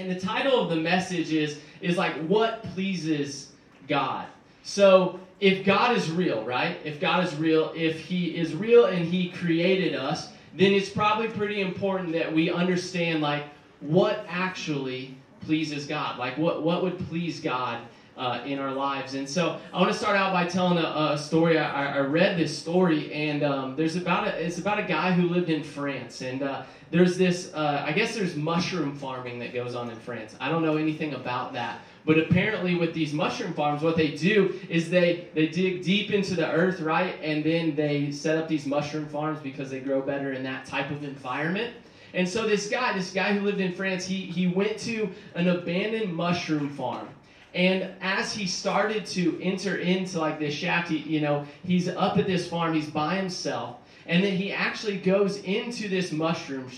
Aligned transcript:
And 0.00 0.10
the 0.10 0.18
title 0.18 0.58
of 0.58 0.70
the 0.70 0.76
message 0.76 1.30
is 1.30 1.58
is 1.82 1.98
like 1.98 2.14
what 2.26 2.62
pleases 2.74 3.52
God. 3.86 4.26
So 4.62 5.20
if 5.40 5.62
God 5.64 5.94
is 5.94 6.10
real, 6.10 6.42
right? 6.42 6.78
If 6.84 7.00
God 7.00 7.22
is 7.22 7.34
real, 7.36 7.70
if 7.76 8.00
He 8.00 8.34
is 8.34 8.54
real 8.54 8.86
and 8.86 9.04
He 9.04 9.28
created 9.28 9.94
us, 9.94 10.28
then 10.54 10.72
it's 10.72 10.88
probably 10.88 11.28
pretty 11.28 11.60
important 11.60 12.12
that 12.12 12.32
we 12.32 12.50
understand 12.50 13.20
like 13.20 13.44
what 13.80 14.24
actually 14.26 15.14
pleases 15.42 15.86
God. 15.86 16.18
Like 16.18 16.38
what 16.38 16.62
what 16.62 16.82
would 16.82 16.98
please 17.08 17.38
God 17.38 17.82
uh, 18.20 18.42
in 18.44 18.58
our 18.58 18.70
lives. 18.70 19.14
And 19.14 19.28
so 19.28 19.58
I 19.72 19.80
want 19.80 19.90
to 19.90 19.98
start 19.98 20.14
out 20.14 20.32
by 20.32 20.46
telling 20.46 20.76
a, 20.76 21.12
a 21.12 21.18
story. 21.18 21.58
I, 21.58 21.96
I, 21.96 22.00
read 22.00 22.38
this 22.38 22.56
story, 22.56 23.12
and 23.12 23.42
um, 23.42 23.76
there's 23.76 23.96
about 23.96 24.28
a, 24.28 24.44
it's 24.44 24.58
about 24.58 24.78
a 24.78 24.82
guy 24.82 25.10
who 25.12 25.26
lived 25.26 25.48
in 25.48 25.64
France, 25.64 26.20
and 26.20 26.42
uh, 26.42 26.64
there's 26.90 27.16
this 27.16 27.50
uh, 27.54 27.82
I 27.86 27.92
guess 27.92 28.14
there's 28.14 28.36
mushroom 28.36 28.94
farming 28.94 29.38
that 29.38 29.54
goes 29.54 29.74
on 29.74 29.88
in 29.88 29.96
France. 29.96 30.36
I 30.38 30.50
don't 30.50 30.62
know 30.62 30.76
anything 30.76 31.14
about 31.14 31.54
that. 31.54 31.80
But 32.04 32.18
apparently, 32.18 32.74
with 32.76 32.94
these 32.94 33.12
mushroom 33.12 33.54
farms, 33.54 33.82
what 33.82 33.96
they 33.96 34.12
do 34.12 34.58
is 34.68 34.88
they, 34.88 35.28
they 35.34 35.48
dig 35.48 35.82
deep 35.82 36.10
into 36.10 36.34
the 36.34 36.50
earth, 36.50 36.80
right? 36.80 37.14
And 37.22 37.44
then 37.44 37.74
they 37.74 38.10
set 38.10 38.38
up 38.38 38.48
these 38.48 38.64
mushroom 38.64 39.06
farms 39.06 39.38
because 39.40 39.70
they 39.70 39.80
grow 39.80 40.00
better 40.00 40.32
in 40.32 40.42
that 40.44 40.64
type 40.64 40.90
of 40.90 41.04
environment. 41.04 41.74
And 42.14 42.28
so 42.28 42.48
this 42.48 42.68
guy, 42.68 42.94
this 42.94 43.12
guy 43.12 43.34
who 43.34 43.44
lived 43.44 43.60
in 43.60 43.72
France, 43.72 44.06
he, 44.06 44.16
he 44.22 44.46
went 44.46 44.78
to 44.80 45.10
an 45.34 45.48
abandoned 45.48 46.14
mushroom 46.14 46.70
farm. 46.70 47.06
And 47.54 47.90
as 48.00 48.32
he 48.32 48.46
started 48.46 49.06
to 49.06 49.40
enter 49.42 49.76
into 49.76 50.20
like 50.20 50.38
this 50.38 50.54
shaft, 50.54 50.88
he, 50.88 50.98
you 50.98 51.20
know, 51.20 51.44
he's 51.64 51.88
up 51.88 52.16
at 52.18 52.26
this 52.26 52.48
farm, 52.48 52.74
he's 52.74 52.90
by 52.90 53.16
himself. 53.16 53.76
And 54.06 54.24
then 54.24 54.36
he 54.36 54.52
actually 54.52 54.98
goes 54.98 55.38
into 55.38 55.88
this 55.88 56.12
mushroom 56.12 56.70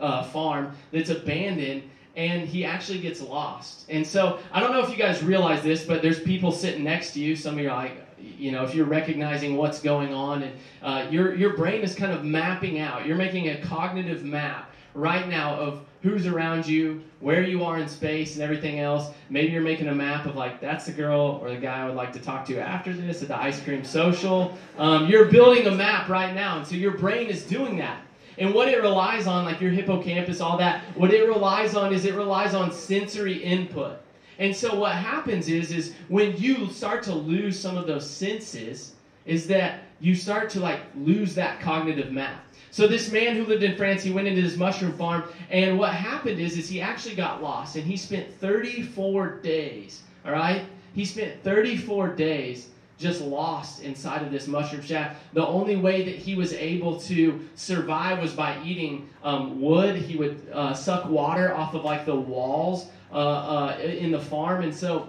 uh, 0.00 0.24
farm 0.24 0.76
that's 0.92 1.10
abandoned 1.10 1.82
and 2.16 2.48
he 2.48 2.64
actually 2.64 2.98
gets 2.98 3.20
lost. 3.20 3.86
And 3.88 4.06
so 4.06 4.38
I 4.52 4.60
don't 4.60 4.72
know 4.72 4.82
if 4.82 4.90
you 4.90 4.96
guys 4.96 5.22
realize 5.22 5.62
this, 5.62 5.84
but 5.84 6.02
there's 6.02 6.20
people 6.20 6.50
sitting 6.50 6.82
next 6.82 7.12
to 7.12 7.20
you. 7.20 7.36
Some 7.36 7.54
of 7.54 7.60
you 7.60 7.70
are 7.70 7.76
like, 7.76 7.92
you 8.18 8.52
know, 8.52 8.64
if 8.64 8.74
you're 8.74 8.86
recognizing 8.86 9.56
what's 9.56 9.80
going 9.80 10.12
on, 10.12 10.42
and 10.42 10.52
uh, 10.82 11.06
your 11.10 11.34
your 11.34 11.56
brain 11.56 11.82
is 11.82 11.94
kind 11.94 12.12
of 12.12 12.24
mapping 12.24 12.78
out. 12.78 13.06
You're 13.06 13.16
making 13.16 13.48
a 13.48 13.60
cognitive 13.62 14.24
map 14.24 14.70
right 14.94 15.28
now 15.28 15.54
of 15.54 15.86
who's 16.02 16.26
around 16.26 16.66
you, 16.66 17.02
where 17.20 17.42
you 17.42 17.64
are 17.64 17.78
in 17.78 17.88
space, 17.88 18.34
and 18.34 18.42
everything 18.42 18.80
else. 18.80 19.10
Maybe 19.28 19.52
you're 19.52 19.62
making 19.62 19.88
a 19.88 19.94
map 19.94 20.26
of 20.26 20.36
like 20.36 20.60
that's 20.60 20.86
the 20.86 20.92
girl 20.92 21.38
or 21.42 21.50
the 21.50 21.56
guy 21.56 21.82
I 21.82 21.86
would 21.86 21.96
like 21.96 22.12
to 22.14 22.18
talk 22.20 22.44
to 22.46 22.58
after 22.58 22.92
this 22.92 23.22
at 23.22 23.28
the 23.28 23.36
ice 23.36 23.60
cream 23.60 23.84
social. 23.84 24.56
Um, 24.78 25.06
you're 25.06 25.26
building 25.26 25.66
a 25.66 25.70
map 25.70 26.08
right 26.08 26.34
now, 26.34 26.58
and 26.58 26.66
so 26.66 26.74
your 26.74 26.92
brain 26.92 27.28
is 27.28 27.44
doing 27.44 27.76
that. 27.78 28.02
And 28.38 28.54
what 28.54 28.68
it 28.68 28.80
relies 28.80 29.26
on, 29.26 29.44
like 29.44 29.60
your 29.60 29.70
hippocampus, 29.70 30.40
all 30.40 30.56
that, 30.58 30.82
what 30.96 31.12
it 31.12 31.28
relies 31.28 31.74
on 31.74 31.92
is 31.92 32.06
it 32.06 32.14
relies 32.14 32.54
on 32.54 32.72
sensory 32.72 33.36
input. 33.36 33.98
And 34.38 34.56
so 34.56 34.74
what 34.74 34.92
happens 34.92 35.48
is, 35.48 35.70
is 35.70 35.94
when 36.08 36.34
you 36.38 36.70
start 36.70 37.02
to 37.02 37.14
lose 37.14 37.58
some 37.58 37.76
of 37.76 37.86
those 37.86 38.08
senses, 38.08 38.94
is 39.26 39.46
that 39.48 39.80
you 40.00 40.14
start 40.14 40.48
to 40.50 40.60
like 40.60 40.80
lose 40.96 41.34
that 41.34 41.60
cognitive 41.60 42.10
map. 42.10 42.42
So 42.70 42.86
this 42.86 43.10
man 43.10 43.34
who 43.34 43.44
lived 43.44 43.62
in 43.62 43.76
France, 43.76 44.02
he 44.02 44.12
went 44.12 44.28
into 44.28 44.42
this 44.42 44.56
mushroom 44.56 44.92
farm, 44.92 45.24
and 45.50 45.78
what 45.78 45.92
happened 45.92 46.38
is, 46.38 46.56
is 46.56 46.68
he 46.68 46.80
actually 46.80 47.16
got 47.16 47.42
lost, 47.42 47.76
and 47.76 47.84
he 47.84 47.96
spent 47.96 48.32
34 48.34 49.40
days. 49.40 50.02
All 50.24 50.32
right, 50.32 50.64
he 50.94 51.04
spent 51.04 51.42
34 51.42 52.08
days 52.08 52.68
just 52.98 53.22
lost 53.22 53.82
inside 53.82 54.22
of 54.22 54.30
this 54.30 54.46
mushroom 54.46 54.82
shack. 54.82 55.16
The 55.32 55.44
only 55.44 55.76
way 55.76 56.04
that 56.04 56.14
he 56.14 56.34
was 56.34 56.52
able 56.52 57.00
to 57.00 57.40
survive 57.54 58.20
was 58.20 58.34
by 58.34 58.62
eating 58.62 59.08
um, 59.24 59.60
wood. 59.60 59.96
He 59.96 60.16
would 60.16 60.46
uh, 60.52 60.74
suck 60.74 61.08
water 61.08 61.54
off 61.54 61.74
of 61.74 61.82
like 61.82 62.04
the 62.04 62.14
walls 62.14 62.88
uh, 63.10 63.16
uh, 63.16 63.78
in 63.80 64.12
the 64.12 64.20
farm, 64.20 64.62
and 64.62 64.74
so 64.74 65.08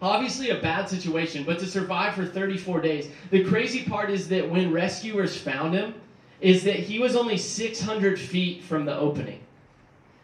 obviously 0.00 0.50
a 0.50 0.60
bad 0.60 0.88
situation. 0.88 1.44
But 1.44 1.58
to 1.58 1.66
survive 1.66 2.14
for 2.14 2.24
34 2.24 2.80
days, 2.80 3.10
the 3.30 3.44
crazy 3.44 3.84
part 3.84 4.10
is 4.10 4.28
that 4.28 4.48
when 4.48 4.72
rescuers 4.72 5.36
found 5.36 5.74
him, 5.74 5.94
is 6.40 6.64
that 6.64 6.76
he 6.76 6.98
was 6.98 7.16
only 7.16 7.36
600 7.36 8.18
feet 8.18 8.62
from 8.62 8.84
the 8.84 8.96
opening. 8.96 9.40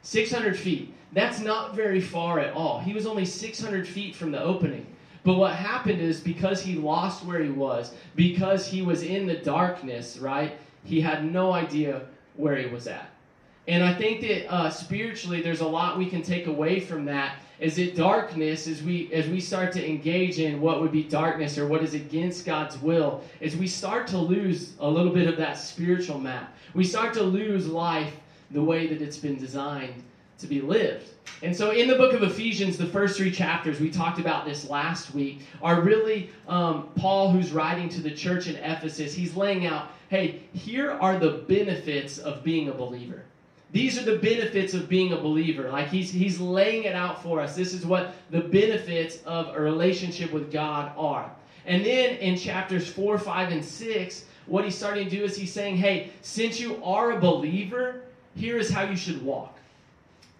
600 0.03 0.59
feet. 0.59 0.95
That's 1.13 1.41
not 1.41 1.75
very 1.75 2.01
far 2.01 2.39
at 2.41 2.55
all. 2.55 2.81
He 2.81 2.93
was 2.93 3.07
only 3.07 3.25
600 3.25 3.87
feet 3.87 4.15
from 4.15 4.31
the 4.31 4.43
opening. 4.43 4.87
But 5.23 5.35
what 5.35 5.55
happened 5.55 6.01
is 6.01 6.21
because 6.21 6.63
he 6.63 6.75
lost 6.77 7.25
where 7.25 7.43
he 7.43 7.51
was, 7.51 7.93
because 8.15 8.67
he 8.67 8.83
was 8.83 9.03
in 9.03 9.27
the 9.27 9.37
darkness, 9.37 10.19
right? 10.19 10.59
He 10.85 11.01
had 11.01 11.31
no 11.31 11.53
idea 11.53 12.03
where 12.37 12.57
he 12.57 12.67
was 12.67 12.87
at. 12.87 13.11
And 13.69 13.85
I 13.85 13.95
think 13.95 14.21
that 14.23 14.53
uh, 14.53 14.71
spiritually, 14.71 15.43
there's 15.43 15.61
a 15.61 15.67
lot 15.67 15.99
we 15.99 16.07
can 16.07 16.23
take 16.23 16.47
away 16.47 16.81
from 16.81 17.05
that. 17.07 17.37
Is 17.59 17.79
it 17.79 17.95
darkness 17.95 18.67
as 18.67 18.83
we 18.83 19.13
as 19.13 19.29
we 19.29 19.39
start 19.39 19.71
to 19.73 19.87
engage 19.87 20.39
in 20.39 20.61
what 20.63 20.81
would 20.81 20.93
be 20.93 21.03
darkness 21.03 21.59
or 21.59 21.67
what 21.67 21.83
is 21.83 21.93
against 21.93 22.47
God's 22.47 22.81
will? 22.81 23.23
As 23.43 23.55
we 23.55 23.67
start 23.67 24.07
to 24.09 24.19
lose 24.19 24.73
a 24.81 24.89
little 24.89 25.13
bit 25.13 25.29
of 25.29 25.37
that 25.37 25.59
spiritual 25.59 26.19
map, 26.19 26.55
we 26.73 26.85
start 26.85 27.13
to 27.15 27.23
lose 27.23 27.67
life 27.67 28.15
the 28.51 28.63
way 28.63 28.87
that 28.87 29.03
it's 29.03 29.19
been 29.19 29.37
designed 29.37 30.03
to 30.39 30.47
be 30.47 30.61
lived. 30.61 31.11
And 31.43 31.57
so, 31.57 31.71
in 31.71 31.87
the 31.87 31.97
book 31.97 32.13
of 32.13 32.23
Ephesians, 32.23 32.77
the 32.77 32.87
first 32.87 33.17
three 33.17 33.31
chapters, 33.31 33.79
we 33.79 33.91
talked 33.91 34.19
about 34.19 34.45
this 34.45 34.69
last 34.69 35.15
week, 35.15 35.43
are 35.63 35.81
really 35.81 36.31
um, 36.49 36.89
Paul, 36.97 37.31
who's 37.31 37.53
writing 37.53 37.89
to 37.91 38.01
the 38.01 38.11
church 38.11 38.47
in 38.47 38.57
Ephesus. 38.57 39.15
He's 39.15 39.37
laying 39.37 39.67
out, 39.67 39.91
hey, 40.09 40.43
here 40.53 40.93
are 40.93 41.19
the 41.19 41.45
benefits 41.49 42.19
of 42.19 42.43
being 42.43 42.69
a 42.69 42.73
believer. 42.73 43.25
These 43.73 43.99
are 43.99 44.03
the 44.03 44.19
benefits 44.19 44.75
of 44.75 44.89
being 44.89 45.13
a 45.13 45.17
believer. 45.17 45.71
Like 45.71 45.89
he's 45.89 46.11
he's 46.11 46.41
laying 46.41 46.85
it 46.85 46.95
out 46.95 47.23
for 47.23 47.41
us. 47.41 47.55
This 47.55 47.73
is 47.73 47.87
what 47.87 48.15
the 48.31 48.41
benefits 48.41 49.19
of 49.25 49.55
a 49.55 49.61
relationship 49.61 50.33
with 50.33 50.51
God 50.51 50.93
are. 50.97 51.31
And 51.67 51.85
then 51.85 52.17
in 52.17 52.37
chapters 52.37 52.89
four, 52.89 53.19
five, 53.19 53.53
and 53.53 53.65
six, 53.65 54.25
what 54.47 54.65
he's 54.65 54.77
starting 54.77 55.05
to 55.05 55.11
do 55.11 55.25
is 55.25 55.37
he's 55.37 55.53
saying, 55.53 55.77
hey, 55.77 56.11
since 56.23 56.59
you 56.59 56.83
are 56.83 57.13
a 57.13 57.21
believer, 57.21 58.03
here 58.35 58.59
is 58.59 58.71
how 58.71 58.83
you 58.83 58.97
should 58.97 59.23
walk. 59.23 59.59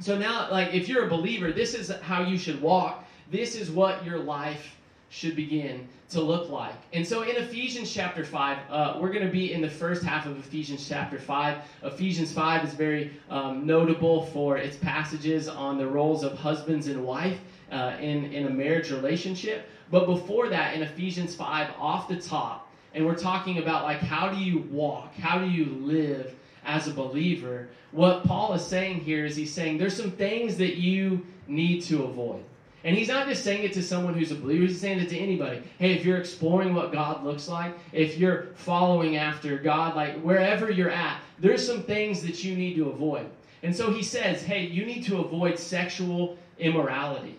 So 0.01 0.19
now, 0.19 0.51
like, 0.51 0.73
if 0.73 0.89
you're 0.89 1.05
a 1.05 1.09
believer, 1.09 1.53
this 1.53 1.75
is 1.75 1.91
how 2.01 2.23
you 2.23 2.39
should 2.39 2.61
walk. 2.61 3.05
This 3.31 3.55
is 3.55 3.71
what 3.71 4.05
your 4.05 4.19
life 4.19 4.77
should 5.11 5.37
begin 5.37 5.87
to 6.09 6.21
look 6.21 6.49
like. 6.51 6.75
And 6.93 7.07
so 7.07 7.23
in 7.23 7.37
Ephesians 7.37 7.93
chapter 7.93 8.25
5, 8.25 8.59
uh, 8.71 8.99
we're 9.01 9.13
going 9.13 9.27
to 9.27 9.33
be 9.33 9.53
in 9.53 9.61
the 9.61 9.69
first 9.69 10.03
half 10.03 10.27
of 10.27 10.39
Ephesians 10.39 10.89
chapter 10.89 11.19
5. 11.19 11.59
Ephesians 11.83 12.33
5 12.33 12.65
is 12.65 12.75
very 12.75 13.13
um, 13.29 13.67
notable 13.67 14.27
for 14.27 14.57
its 14.57 14.77
passages 14.77 15.49
on 15.49 15.79
the 15.79 15.87
roles 15.87 16.25
of 16.25 16.39
husbands 16.39 16.87
and 16.87 17.05
wife 17.05 17.39
uh, 17.71 17.97
in, 18.01 18.33
in 18.33 18.47
a 18.47 18.51
marriage 18.51 18.91
relationship. 18.91 19.69
But 19.91 20.07
before 20.07 20.49
that, 20.49 20.75
in 20.75 20.83
Ephesians 20.83 21.35
5, 21.35 21.75
off 21.79 22.09
the 22.09 22.21
top, 22.21 22.73
and 22.95 23.05
we're 23.05 23.19
talking 23.19 23.59
about 23.59 23.85
like 23.85 23.99
how 23.99 24.31
do 24.31 24.39
you 24.39 24.61
walk? 24.71 25.15
How 25.15 25.39
do 25.39 25.49
you 25.49 25.67
live 25.67 26.35
as 26.65 26.89
a 26.89 26.93
believer? 26.93 27.69
what 27.93 28.25
Paul 28.25 28.53
is 28.53 28.65
saying 28.65 29.01
here 29.01 29.25
is 29.25 29.37
he's 29.37 29.53
saying 29.53 29.79
there's 29.79 29.97
some 29.97 30.13
things 30.13 30.57
that 30.59 30.77
you 30.77 31.27
need 31.49 31.83
to 31.83 32.05
avoid. 32.05 32.45
And 32.83 32.97
he's 32.97 33.09
not 33.09 33.29
just 33.29 33.45
saying 33.45 33.65
it 33.65 33.75
to 33.75 33.83
someone 33.83 34.15
who's 34.15 34.31
a 34.31 34.35
believer, 34.35 34.67
he's 34.67 34.81
saying 34.81 35.01
it 35.01 35.11
to 35.11 35.19
anybody. 35.19 35.63
Hey, 35.79 35.93
if 35.93 36.05
you're 36.05 36.17
exploring 36.17 36.75
what 36.75 36.93
God 36.93 37.25
looks 37.25 37.47
like, 37.47 37.75
if 37.93 38.17
you're 38.17 38.49
following 38.55 39.17
after 39.17 39.59
God, 39.59 39.95
like 39.95 40.21
wherever 40.23 40.71
you're 40.71 40.91
at, 40.91 41.21
there's 41.39 41.67
some 41.67 41.83
things 41.83 42.23
that 42.23 42.43
you 42.43 42.57
need 42.57 42.77
to 42.77 42.89
avoid. 42.89 43.27
And 43.63 43.77
so 43.77 43.93
he 43.93 44.03
says, 44.03 44.43
hey, 44.43 44.65
you 44.65 44.87
need 44.87 45.05
to 45.05 45.19
avoid 45.19 45.59
sexual 45.59 46.39
immorality. 46.59 47.37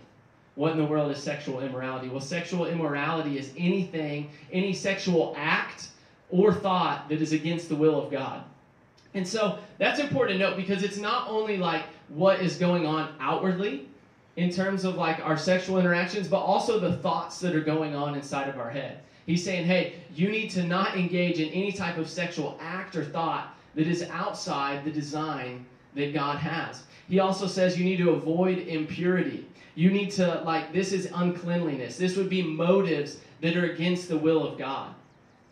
What 0.56 0.74
in 0.74 0.78
the 0.78 0.86
world 0.86 1.12
is 1.12 1.22
sexual 1.22 1.62
immorality? 1.62 2.10
Well, 2.10 2.22
sexual 2.22 2.68
immorality 2.68 3.40
is 3.40 3.52
anything, 3.58 4.30
any 4.52 4.74
sexual 4.74 5.34
act 5.38 5.88
or 6.30 6.54
thought 6.54 7.10
that 7.10 7.22
is 7.22 7.34
against 7.34 7.68
the 7.70 7.76
will 7.76 8.00
of 8.00 8.12
God. 8.12 8.44
And 9.14 9.28
so 9.28 9.58
that's 9.78 10.00
important 10.00 10.40
to 10.40 10.46
note 10.46 10.58
because 10.58 10.84
it's 10.84 10.98
not 10.98 11.28
only 11.28 11.58
like 11.58 11.84
what 12.10 12.42
is 12.42 12.58
going 12.58 12.86
on 12.86 13.14
outwardly 13.20 13.88
in 14.36 14.50
terms 14.50 14.86
of 14.86 14.96
like 14.96 15.20
our 15.26 15.38
sexual 15.38 15.80
interactions, 15.80 16.28
but 16.28 16.40
also 16.40 16.80
the 16.80 16.98
thoughts 16.98 17.40
that 17.40 17.56
are 17.56 17.62
going 17.62 17.96
on 17.96 18.16
inside 18.16 18.48
of 18.48 18.60
our 18.60 18.70
head. 18.70 19.00
He's 19.26 19.44
saying, 19.44 19.66
hey, 19.66 19.96
you 20.16 20.30
need 20.30 20.50
to 20.52 20.64
not 20.64 20.98
engage 20.98 21.40
in 21.40 21.50
any 21.50 21.72
type 21.72 21.98
of 21.98 22.10
sexual 22.10 22.58
act 22.60 22.96
or 22.96 23.04
thought 23.04 23.56
that 23.76 23.88
is 23.88 24.04
outside 24.10 24.84
the 24.84 24.92
design 24.92 25.66
that 25.96 26.14
God 26.14 26.38
has. 26.38 26.84
He 27.08 27.20
also 27.20 27.48
says 27.48 27.78
you 27.78 27.86
need 27.86 27.98
to 27.98 28.12
avoid 28.12 28.60
impurity. 28.60 29.46
You 29.76 29.92
need 29.92 30.12
to, 30.12 30.42
like, 30.46 30.74
this 30.74 30.92
is 30.92 31.10
uncleanliness. 31.14 31.98
This 31.98 32.16
would 32.16 32.30
be 32.30 32.42
motives 32.42 33.20
that 33.42 33.56
are 33.56 33.72
against 33.72 34.10
the 34.10 34.18
will 34.18 34.46
of 34.46 34.58
God. 34.58 34.94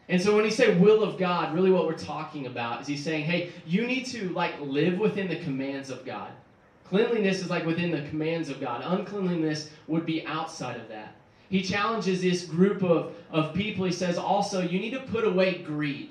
And 0.09 0.21
so 0.21 0.35
when 0.35 0.43
he 0.43 0.51
say 0.51 0.75
will 0.75 1.03
of 1.03 1.17
God, 1.17 1.53
really 1.53 1.71
what 1.71 1.85
we're 1.85 1.93
talking 1.93 2.47
about 2.47 2.81
is 2.81 2.87
he's 2.87 3.03
saying, 3.03 3.25
hey, 3.25 3.51
you 3.65 3.85
need 3.85 4.05
to 4.07 4.29
like 4.29 4.59
live 4.59 4.97
within 4.97 5.27
the 5.27 5.35
commands 5.37 5.89
of 5.89 6.03
God. 6.03 6.31
Cleanliness 6.89 7.41
is 7.41 7.49
like 7.49 7.65
within 7.65 7.91
the 7.91 8.01
commands 8.09 8.49
of 8.49 8.59
God. 8.59 8.81
Uncleanliness 8.83 9.69
would 9.87 10.05
be 10.05 10.25
outside 10.25 10.79
of 10.79 10.89
that. 10.89 11.15
He 11.49 11.61
challenges 11.61 12.21
this 12.21 12.45
group 12.45 12.83
of, 12.83 13.13
of 13.31 13.53
people. 13.53 13.85
He 13.85 13.91
says 13.91 14.17
also, 14.17 14.61
you 14.61 14.79
need 14.79 14.91
to 14.91 14.99
put 15.01 15.23
away 15.23 15.59
greed. 15.59 16.09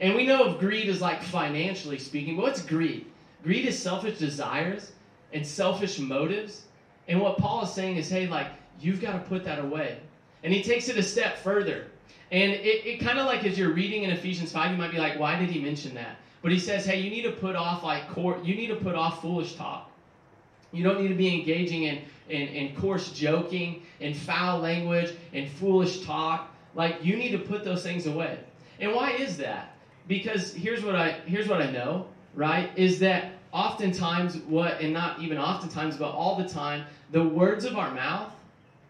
And 0.00 0.14
we 0.14 0.26
know 0.26 0.44
of 0.44 0.60
greed 0.60 0.88
is 0.88 1.00
like 1.00 1.22
financially 1.22 1.98
speaking, 1.98 2.36
but 2.36 2.42
what's 2.42 2.62
greed? 2.62 3.06
Greed 3.42 3.66
is 3.66 3.78
selfish 3.78 4.18
desires. 4.18 4.92
and 5.32 5.46
selfish 5.46 5.98
motives. 5.98 6.62
And 7.06 7.20
what 7.20 7.38
Paul 7.38 7.64
is 7.64 7.72
saying 7.72 7.96
is, 7.96 8.08
hey, 8.08 8.26
like, 8.26 8.48
you've 8.80 9.00
got 9.00 9.12
to 9.12 9.18
put 9.18 9.44
that 9.44 9.58
away. 9.58 9.98
And 10.42 10.52
he 10.52 10.62
takes 10.62 10.88
it 10.88 10.96
a 10.96 11.02
step 11.02 11.36
further. 11.38 11.86
And 12.30 12.52
it, 12.52 12.86
it 12.86 13.00
kind 13.00 13.18
of 13.18 13.26
like 13.26 13.44
as 13.44 13.58
you're 13.58 13.72
reading 13.72 14.04
in 14.04 14.10
Ephesians 14.10 14.52
5, 14.52 14.70
you 14.70 14.76
might 14.76 14.90
be 14.90 14.98
like, 14.98 15.18
why 15.18 15.38
did 15.38 15.50
he 15.50 15.60
mention 15.60 15.94
that? 15.94 16.16
But 16.42 16.52
he 16.52 16.58
says, 16.58 16.86
hey, 16.86 17.00
you 17.00 17.10
need 17.10 17.22
to 17.22 17.32
put 17.32 17.56
off 17.56 17.82
like 17.82 18.08
court, 18.10 18.44
you 18.44 18.54
need 18.54 18.68
to 18.68 18.76
put 18.76 18.94
off 18.94 19.20
foolish 19.20 19.54
talk. 19.56 19.87
You 20.72 20.84
don't 20.84 21.00
need 21.00 21.08
to 21.08 21.14
be 21.14 21.34
engaging 21.34 21.84
in, 21.84 22.02
in, 22.28 22.48
in 22.48 22.76
coarse 22.76 23.10
joking 23.12 23.82
and 24.00 24.16
foul 24.16 24.60
language 24.60 25.14
and 25.32 25.48
foolish 25.48 26.04
talk. 26.04 26.54
Like 26.74 27.04
you 27.04 27.16
need 27.16 27.32
to 27.32 27.38
put 27.38 27.64
those 27.64 27.82
things 27.82 28.06
away. 28.06 28.38
And 28.80 28.94
why 28.94 29.12
is 29.12 29.36
that? 29.38 29.76
Because 30.06 30.54
here's 30.54 30.84
what 30.84 30.94
I 30.94 31.12
here's 31.26 31.48
what 31.48 31.60
I 31.60 31.70
know, 31.70 32.06
right? 32.34 32.70
Is 32.76 32.98
that 33.00 33.32
oftentimes 33.52 34.36
what 34.38 34.80
and 34.80 34.92
not 34.92 35.20
even 35.20 35.38
oftentimes, 35.38 35.96
but 35.96 36.10
all 36.10 36.36
the 36.36 36.48
time, 36.48 36.84
the 37.10 37.22
words 37.22 37.64
of 37.64 37.76
our 37.76 37.92
mouth 37.92 38.32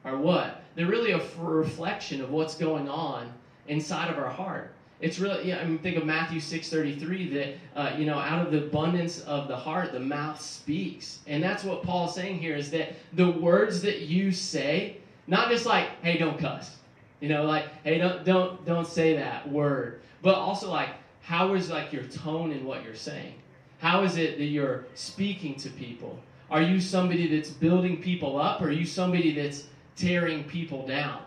are 0.05 0.17
what? 0.17 0.63
They're 0.75 0.87
really 0.87 1.13
a 1.13 1.21
reflection 1.39 2.21
of 2.21 2.31
what's 2.31 2.55
going 2.55 2.89
on 2.89 3.33
inside 3.67 4.11
of 4.11 4.19
our 4.19 4.29
heart. 4.29 4.73
It's 5.01 5.21
really, 5.21 5.49
yeah, 5.49 5.59
I 5.59 5.65
mean, 5.65 5.79
think 5.79 5.97
of 5.97 6.05
Matthew 6.05 6.41
6.33 6.41 7.33
that, 7.35 7.55
uh, 7.79 7.97
you 7.97 8.05
know, 8.05 8.19
out 8.19 8.45
of 8.45 8.51
the 8.51 8.65
abundance 8.65 9.21
of 9.21 9.47
the 9.47 9.57
heart, 9.57 9.93
the 9.93 10.01
mouth 10.01 10.41
speaks. 10.41 11.21
And 11.29 11.43
that's 11.43 11.63
what 11.63 11.85
Paul's 11.85 12.15
saying 12.15 12.41
here 12.41 12.57
is 12.57 12.71
that 12.73 12.95
the 13.13 13.31
words 13.31 13.81
that 13.83 14.01
you 14.01 14.33
say, 14.33 14.97
not 15.29 15.51
just 15.51 15.67
like, 15.67 15.89
hey, 16.03 16.19
don't 16.19 16.39
cuss. 16.39 16.77
You 17.21 17.29
know, 17.29 17.45
like, 17.45 17.67
hey, 17.85 17.99
don't, 17.99 18.25
don't, 18.25 18.65
don't 18.65 18.87
say 18.87 19.15
that 19.15 19.49
word. 19.49 20.01
But 20.21 20.35
also 20.35 20.69
like, 20.71 20.91
how 21.23 21.55
is 21.55 21.71
like 21.71 21.93
your 21.93 22.05
tone 22.05 22.51
in 22.51 22.65
what 22.65 22.83
you're 22.83 22.97
saying? 22.97 23.35
How 23.79 24.03
is 24.03 24.17
it 24.17 24.39
that 24.39 24.45
you're 24.45 24.87
speaking 24.95 25.55
to 25.57 25.71
people? 25.71 26.19
Are 26.51 26.63
you 26.63 26.81
somebody 26.81 27.29
that's 27.37 27.51
building 27.51 28.03
people 28.03 28.41
up 28.41 28.61
or 28.61 28.69
are 28.69 28.73
you 28.73 28.87
somebody 28.87 29.33
that's 29.33 29.65
tearing 29.97 30.45
people 30.45 30.87
down? 30.87 31.21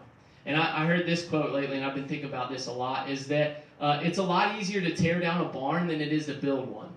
And 0.46 0.58
I, 0.58 0.84
I, 0.84 0.86
heard 0.86 1.06
this 1.06 1.28
quote 1.28 1.52
lately, 1.52 1.78
and 1.78 1.86
I've 1.86 1.94
been 1.94 2.08
thinking 2.08 2.28
about 2.28 2.50
this 2.50 2.68
a 2.68 2.72
lot, 2.72 3.10
is 3.10 3.28
that 3.28 3.64
uh, 3.80 4.00
it's 4.04 4.18
a 4.18 4.24
lot 4.24 4.60
easier 4.60 4.82
to 4.82 4.96
tear 4.96 5.20
down 5.20 5.42
a 5.42 5.50
barn 5.50 5.88
than 5.88 6.02
it 6.02 6.12
is 6.12 6.26
to 6.26 6.34
build 6.34 6.70
one. 6.70 6.90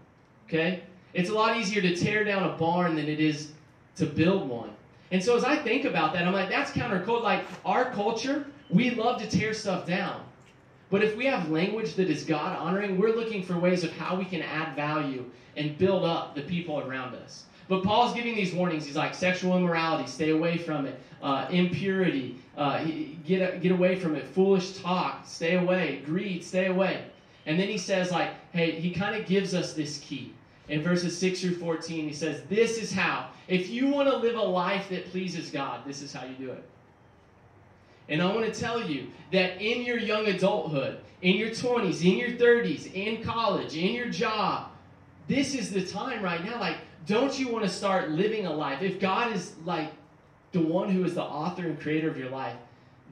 Okay? 0.46 0.82
It's 1.12 1.30
a 1.30 1.34
lot 1.34 1.56
easier 1.56 1.82
to 1.82 1.94
tear 1.94 2.24
down 2.24 2.42
a 2.42 2.56
barn 2.56 2.96
than 2.96 3.06
it 3.06 3.20
is 3.20 3.52
to 3.96 4.06
build 4.06 4.48
one. 4.48 4.70
And 5.10 5.22
so 5.22 5.36
as 5.36 5.44
I 5.44 5.56
think 5.56 5.84
about 5.84 6.12
that, 6.14 6.26
I'm 6.26 6.32
like, 6.32 6.48
that's 6.48 6.70
counterculture. 6.72 7.22
Like 7.22 7.44
our 7.64 7.90
culture, 7.90 8.46
we 8.70 8.90
love 8.90 9.20
to 9.20 9.28
tear 9.28 9.54
stuff 9.54 9.86
down. 9.86 10.24
But 10.90 11.02
if 11.02 11.16
we 11.16 11.26
have 11.26 11.50
language 11.50 11.94
that 11.94 12.10
is 12.10 12.24
God 12.24 12.58
honoring, 12.58 12.98
we're 12.98 13.14
looking 13.14 13.42
for 13.42 13.58
ways 13.58 13.84
of 13.84 13.92
how 13.92 14.16
we 14.16 14.24
can 14.24 14.42
add 14.42 14.74
value 14.74 15.24
and 15.56 15.78
build 15.78 16.04
up 16.04 16.34
the 16.34 16.42
people 16.42 16.80
around 16.80 17.14
us. 17.14 17.44
But 17.68 17.82
Paul's 17.82 18.14
giving 18.14 18.34
these 18.34 18.52
warnings. 18.52 18.84
He's 18.84 18.96
like 18.96 19.14
sexual 19.14 19.56
immorality, 19.56 20.08
stay 20.08 20.30
away 20.30 20.58
from 20.58 20.86
it. 20.86 21.00
Uh, 21.22 21.46
impurity, 21.50 22.36
uh, 22.56 22.84
get 23.26 23.62
get 23.62 23.72
away 23.72 23.96
from 23.96 24.14
it. 24.14 24.26
Foolish 24.26 24.76
talk, 24.78 25.26
stay 25.26 25.56
away. 25.56 26.02
Greed, 26.04 26.44
stay 26.44 26.66
away. 26.66 27.04
And 27.46 27.58
then 27.58 27.68
he 27.68 27.78
says 27.78 28.10
like, 28.10 28.30
hey, 28.52 28.72
he 28.72 28.90
kind 28.90 29.16
of 29.16 29.26
gives 29.26 29.54
us 29.54 29.72
this 29.72 29.98
key 29.98 30.34
in 30.68 30.82
verses 30.82 31.16
six 31.16 31.40
through 31.40 31.56
fourteen. 31.56 32.06
He 32.06 32.12
says, 32.12 32.42
this 32.50 32.76
is 32.76 32.92
how. 32.92 33.28
If 33.48 33.70
you 33.70 33.88
want 33.88 34.08
to 34.10 34.16
live 34.16 34.36
a 34.36 34.42
life 34.42 34.88
that 34.90 35.10
pleases 35.10 35.50
God, 35.50 35.86
this 35.86 36.02
is 36.02 36.12
how 36.12 36.24
you 36.26 36.34
do 36.34 36.50
it. 36.50 36.64
And 38.08 38.20
I 38.20 38.34
want 38.34 38.52
to 38.52 38.60
tell 38.60 38.82
you 38.82 39.08
that 39.32 39.62
in 39.62 39.82
your 39.82 39.98
young 39.98 40.26
adulthood, 40.26 40.98
in 41.22 41.36
your 41.36 41.50
20s, 41.50 42.04
in 42.04 42.18
your 42.18 42.30
30s, 42.30 42.92
in 42.92 43.22
college, 43.22 43.76
in 43.76 43.94
your 43.94 44.10
job, 44.10 44.70
this 45.26 45.54
is 45.54 45.70
the 45.70 45.86
time 45.86 46.22
right 46.22 46.44
now. 46.44 46.60
Like, 46.60 46.76
don't 47.06 47.38
you 47.38 47.48
want 47.48 47.64
to 47.64 47.70
start 47.70 48.10
living 48.10 48.46
a 48.46 48.52
life? 48.52 48.82
If 48.82 49.00
God 49.00 49.34
is 49.34 49.54
like 49.64 49.92
the 50.52 50.60
one 50.60 50.88
who 50.88 51.04
is 51.04 51.14
the 51.14 51.22
author 51.22 51.66
and 51.66 51.78
creator 51.78 52.08
of 52.08 52.16
your 52.16 52.30
life, 52.30 52.56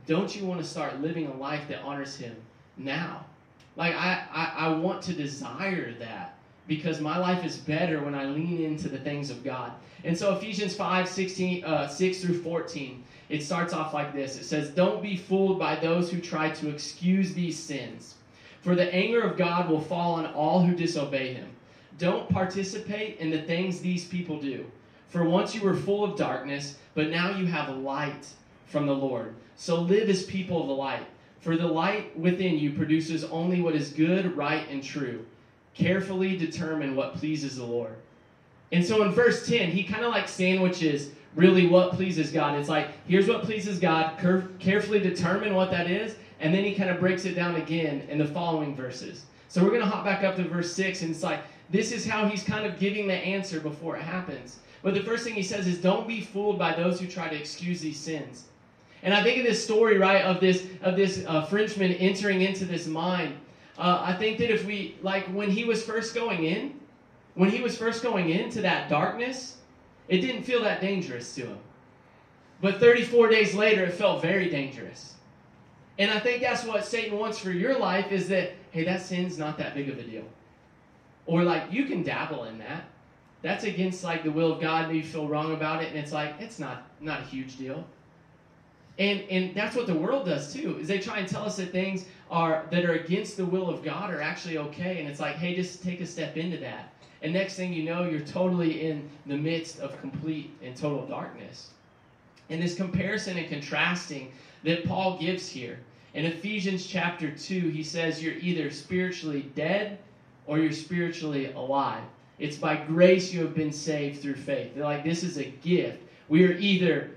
don't 0.07 0.35
you 0.35 0.47
want 0.47 0.61
to 0.61 0.67
start 0.67 1.01
living 1.01 1.27
a 1.27 1.35
life 1.35 1.69
that 1.69 1.83
honors 1.83 2.17
Him 2.17 2.35
now? 2.77 3.25
Like, 3.77 3.95
I, 3.95 4.25
I, 4.33 4.53
I 4.67 4.75
want 4.75 5.03
to 5.03 5.13
desire 5.13 5.93
that 5.95 6.37
because 6.67 7.01
my 7.01 7.19
life 7.19 7.45
is 7.45 7.57
better 7.57 8.03
when 8.03 8.15
I 8.15 8.25
lean 8.25 8.63
into 8.63 8.89
the 8.89 8.99
things 8.99 9.31
of 9.31 9.45
God. 9.45 9.73
And 10.05 10.17
so, 10.17 10.35
Ephesians 10.35 10.75
5 10.75 11.09
16, 11.09 11.65
uh, 11.65 11.89
6 11.89 12.21
through 12.21 12.43
14, 12.43 13.03
it 13.29 13.43
starts 13.43 13.73
off 13.73 13.95
like 13.95 14.13
this 14.13 14.37
It 14.37 14.45
says, 14.45 14.71
Don't 14.71 15.03
be 15.03 15.17
fooled 15.17 15.59
by 15.59 15.77
those 15.77 16.11
who 16.11 16.21
try 16.21 16.51
to 16.51 16.69
excuse 16.69 17.33
these 17.33 17.59
sins, 17.59 18.15
for 18.61 18.75
the 18.75 18.93
anger 18.95 19.23
of 19.23 19.37
God 19.37 19.69
will 19.69 19.81
fall 19.81 20.15
on 20.15 20.27
all 20.27 20.63
who 20.63 20.75
disobey 20.75 21.35
Him. 21.35 21.49
Don't 21.99 22.29
participate 22.29 23.19
in 23.19 23.31
the 23.31 23.43
things 23.43 23.81
these 23.81 24.07
people 24.07 24.39
do. 24.39 24.65
For 25.09 25.25
once 25.25 25.55
you 25.55 25.61
were 25.61 25.77
full 25.77 26.05
of 26.05 26.17
darkness, 26.17 26.79
but 26.95 27.11
now 27.11 27.37
you 27.37 27.47
have 27.47 27.77
light 27.77 28.27
from 28.67 28.87
the 28.87 28.95
Lord. 28.95 29.35
So 29.57 29.81
live 29.81 30.09
as 30.09 30.25
people 30.25 30.63
of 30.63 30.69
the 30.69 30.75
light. 30.75 31.07
For 31.41 31.57
the 31.57 31.67
light 31.67 32.19
within 32.19 32.59
you 32.59 32.73
produces 32.73 33.25
only 33.25 33.61
what 33.61 33.75
is 33.75 33.91
good, 33.91 34.37
right, 34.37 34.67
and 34.71 34.83
true. 34.83 35.27
Carefully 35.75 36.37
determine 36.37 36.97
what 36.97 37.15
pleases 37.15 37.57
the 37.57 37.65
Lord. 37.65 37.95
And 38.73 38.85
so 38.85 39.03
in 39.03 39.13
verse 39.13 39.47
10, 39.47 39.71
he 39.71 39.85
kind 39.85 40.05
of 40.05 40.13
like 40.13 40.29
sandwiches 40.29 41.11
really 41.35 41.67
what 41.67 41.93
pleases 41.93 42.31
God. 42.31 42.59
It's 42.59 42.69
like, 42.69 42.89
here's 43.07 43.29
what 43.29 43.43
pleases 43.43 43.79
God, 43.79 44.19
carefully 44.59 44.99
determine 44.99 45.55
what 45.55 45.71
that 45.71 45.91
is, 45.91 46.17
and 46.41 46.55
then 46.55 46.65
he 46.65 46.75
kind 46.75 46.91
of 46.91 47.01
breaks 47.01 47.25
it 47.25 47.35
down 47.35 47.57
again 47.57 48.07
in 48.09 48.19
the 48.19 48.27
following 48.27 48.75
verses. 48.75 49.25
So 49.49 49.63
we're 49.63 49.71
going 49.71 49.81
to 49.81 49.87
hop 49.87 50.05
back 50.05 50.25
up 50.25 50.37
to 50.37 50.45
verse 50.45 50.73
6, 50.73 51.03
and 51.03 51.11
it's 51.11 51.23
like, 51.23 51.41
this 51.73 51.91
is 51.91 52.07
how 52.07 52.29
he's 52.29 52.45
kind 52.45 52.67
of 52.67 52.79
giving 52.79 53.09
the 53.09 53.15
answer 53.15 53.59
before 53.59 53.97
it 53.97 54.03
happens. 54.03 54.59
But 54.83 54.95
the 54.95 55.03
first 55.03 55.25
thing 55.25 55.35
he 55.35 55.43
says 55.43 55.67
is, 55.67 55.79
don't 55.79 56.07
be 56.07 56.21
fooled 56.21 56.59
by 56.59 56.75
those 56.75 57.01
who 57.01 57.07
try 57.07 57.29
to 57.29 57.37
excuse 57.37 57.81
these 57.81 57.99
sins. 57.99 58.45
And 59.03 59.15
I 59.15 59.23
think 59.23 59.39
of 59.39 59.45
this 59.45 59.65
story, 59.65 59.99
right, 59.99 60.23
of 60.23 60.39
this 60.39 60.67
of 60.83 60.97
this 60.97 61.25
uh, 61.27 61.45
Frenchman 61.47 61.93
entering 61.95 62.43
into 62.43 62.65
this 62.65 62.87
mine. 62.87 63.39
Uh, 63.77 64.03
I 64.05 64.15
think 64.15 64.39
that 64.39 64.53
if 64.53 64.65
we 64.65 64.97
like 65.03 65.25
when 65.27 65.51
he 65.51 65.65
was 65.65 65.85
first 65.85 66.15
going 66.15 66.45
in, 66.45 66.79
when 67.35 67.51
he 67.51 67.63
was 67.63 67.77
first 67.77 68.03
going 68.03 68.29
into 68.29 68.61
that 68.61 68.89
darkness, 68.89 69.57
it 70.09 70.21
didn't 70.21 70.43
feel 70.43 70.63
that 70.63 70.81
dangerous 70.81 71.35
to 71.37 71.47
him. 71.47 71.59
But 72.61 72.79
34 72.79 73.29
days 73.29 73.55
later, 73.55 73.85
it 73.85 73.95
felt 73.95 74.23
very 74.23 74.49
dangerous. 74.49 75.15
And 75.99 76.11
I 76.11 76.21
think 76.21 76.43
that's 76.43 76.65
what 76.65 76.85
Satan 76.85 77.19
wants 77.19 77.39
for 77.39 77.51
your 77.51 77.79
life 77.79 78.13
is 78.13 78.29
that, 78.29 78.53
hey, 78.71 78.85
that 78.85 79.03
sin's 79.03 79.37
not 79.37 79.59
that 79.59 79.75
big 79.75 79.89
of 79.89 79.99
a 79.99 80.03
deal. 80.03 80.25
Or 81.27 81.43
like 81.43 81.73
you 81.73 81.85
can 81.85 82.03
dabble 82.03 82.45
in 82.45 82.59
that. 82.59 82.85
That's 83.43 83.65
against 83.65 84.05
like 84.05 84.23
the 84.23 84.31
will 84.31 84.53
of 84.53 84.61
God, 84.61 84.87
and 84.87 84.97
you 84.97 85.03
feel 85.03 85.27
wrong 85.29 85.53
about 85.53 85.83
it, 85.83 85.89
and 85.89 85.99
it's 85.99 86.13
like 86.13 86.35
it's 86.39 86.59
not 86.59 86.85
not 87.01 87.21
a 87.21 87.25
huge 87.25 87.59
deal. 87.59 87.85
And 88.99 89.23
and 89.31 89.55
that's 89.55 89.75
what 89.75 89.87
the 89.87 89.95
world 89.95 90.27
does 90.27 90.53
too, 90.53 90.79
is 90.79 90.89
they 90.89 90.99
try 90.99 91.19
and 91.19 91.29
tell 91.29 91.45
us 91.45 91.57
that 91.57 91.73
things 91.73 92.05
are 92.31 92.67
that 92.71 92.85
are 92.85 92.93
against 92.93 93.37
the 93.37 93.45
will 93.45 93.69
of 93.69 93.83
God 93.83 94.11
are 94.11 94.21
actually 94.21 94.59
okay. 94.59 95.01
And 95.01 95.09
it's 95.09 95.21
like, 95.21 95.37
hey, 95.37 95.55
just 95.55 95.83
take 95.83 96.01
a 96.01 96.07
step 96.07 96.37
into 96.37 96.59
that. 96.59 96.93
And 97.23 97.33
next 97.33 97.55
thing 97.55 97.73
you 97.73 97.85
know, 97.85 98.05
you're 98.05 98.21
totally 98.21 98.83
in 98.89 99.09
the 99.27 99.37
midst 99.37 99.79
of 99.81 99.99
complete 100.01 100.51
and 100.63 100.77
total 100.77 101.07
darkness. 101.07 101.71
And 102.51 102.61
this 102.61 102.75
comparison 102.75 103.39
and 103.39 103.49
contrasting 103.49 104.33
that 104.65 104.85
Paul 104.87 105.19
gives 105.19 105.49
here. 105.49 105.79
In 106.15 106.27
Ephesians 106.27 106.87
chapter 106.87 107.31
2, 107.31 107.71
he 107.71 107.83
says 107.83 108.23
you're 108.23 108.35
either 108.35 108.71
spiritually 108.71 109.51
dead 109.55 109.99
or 110.47 110.59
you're 110.59 110.73
spiritually 110.73 111.53
alive. 111.53 112.03
It's 112.39 112.57
by 112.57 112.77
grace 112.77 113.33
you 113.33 113.41
have 113.41 113.55
been 113.55 113.73
saved 113.73 114.23
through 114.23 114.35
faith. 114.35 114.75
They're 114.75 114.85
like, 114.85 115.05
this 115.05 115.23
is 115.23 115.39
a 115.39 115.45
gift. 115.45 116.03
We 116.29 116.45
are 116.47 116.53
either 116.53 117.11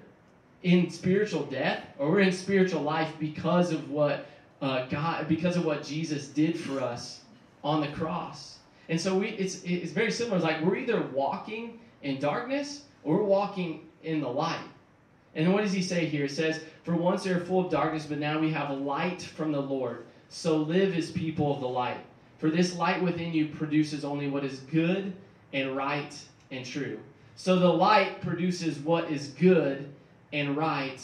in 0.63 0.89
spiritual 0.89 1.43
death 1.43 1.83
or 1.97 2.11
we're 2.11 2.21
in 2.21 2.31
spiritual 2.31 2.81
life 2.81 3.11
because 3.19 3.71
of 3.71 3.89
what 3.89 4.25
uh, 4.61 4.85
God, 4.87 5.27
because 5.27 5.57
of 5.57 5.65
what 5.65 5.83
Jesus 5.83 6.27
did 6.27 6.59
for 6.59 6.81
us 6.81 7.21
on 7.63 7.81
the 7.81 7.87
cross. 7.89 8.57
And 8.89 8.99
so 8.99 9.17
we, 9.17 9.29
it's, 9.29 9.63
it's 9.63 9.91
very 9.91 10.11
similar. 10.11 10.37
It's 10.37 10.45
like 10.45 10.61
we're 10.61 10.77
either 10.77 11.01
walking 11.01 11.79
in 12.03 12.19
darkness 12.19 12.83
or 13.03 13.17
we're 13.17 13.23
walking 13.23 13.87
in 14.03 14.21
the 14.21 14.29
light. 14.29 14.59
And 15.35 15.51
what 15.53 15.63
does 15.63 15.73
he 15.73 15.81
say 15.81 16.05
here? 16.05 16.25
It 16.25 16.31
says, 16.31 16.61
For 16.83 16.95
once 16.95 17.23
they 17.23 17.33
were 17.33 17.41
full 17.41 17.65
of 17.65 17.71
darkness, 17.71 18.05
but 18.05 18.19
now 18.19 18.39
we 18.39 18.51
have 18.51 18.69
light 18.71 19.21
from 19.21 19.51
the 19.51 19.61
Lord. 19.61 20.05
So 20.29 20.57
live 20.57 20.95
as 20.95 21.11
people 21.11 21.53
of 21.53 21.61
the 21.61 21.67
light. 21.67 21.97
For 22.37 22.49
this 22.49 22.75
light 22.75 23.01
within 23.01 23.33
you 23.33 23.47
produces 23.47 24.03
only 24.03 24.27
what 24.27 24.43
is 24.43 24.59
good 24.59 25.13
and 25.53 25.75
right 25.75 26.13
and 26.51 26.65
true. 26.65 26.99
So 27.35 27.57
the 27.57 27.67
light 27.67 28.21
produces 28.21 28.77
what 28.79 29.11
is 29.11 29.29
good 29.29 29.89
and 30.33 30.55
right 30.55 30.99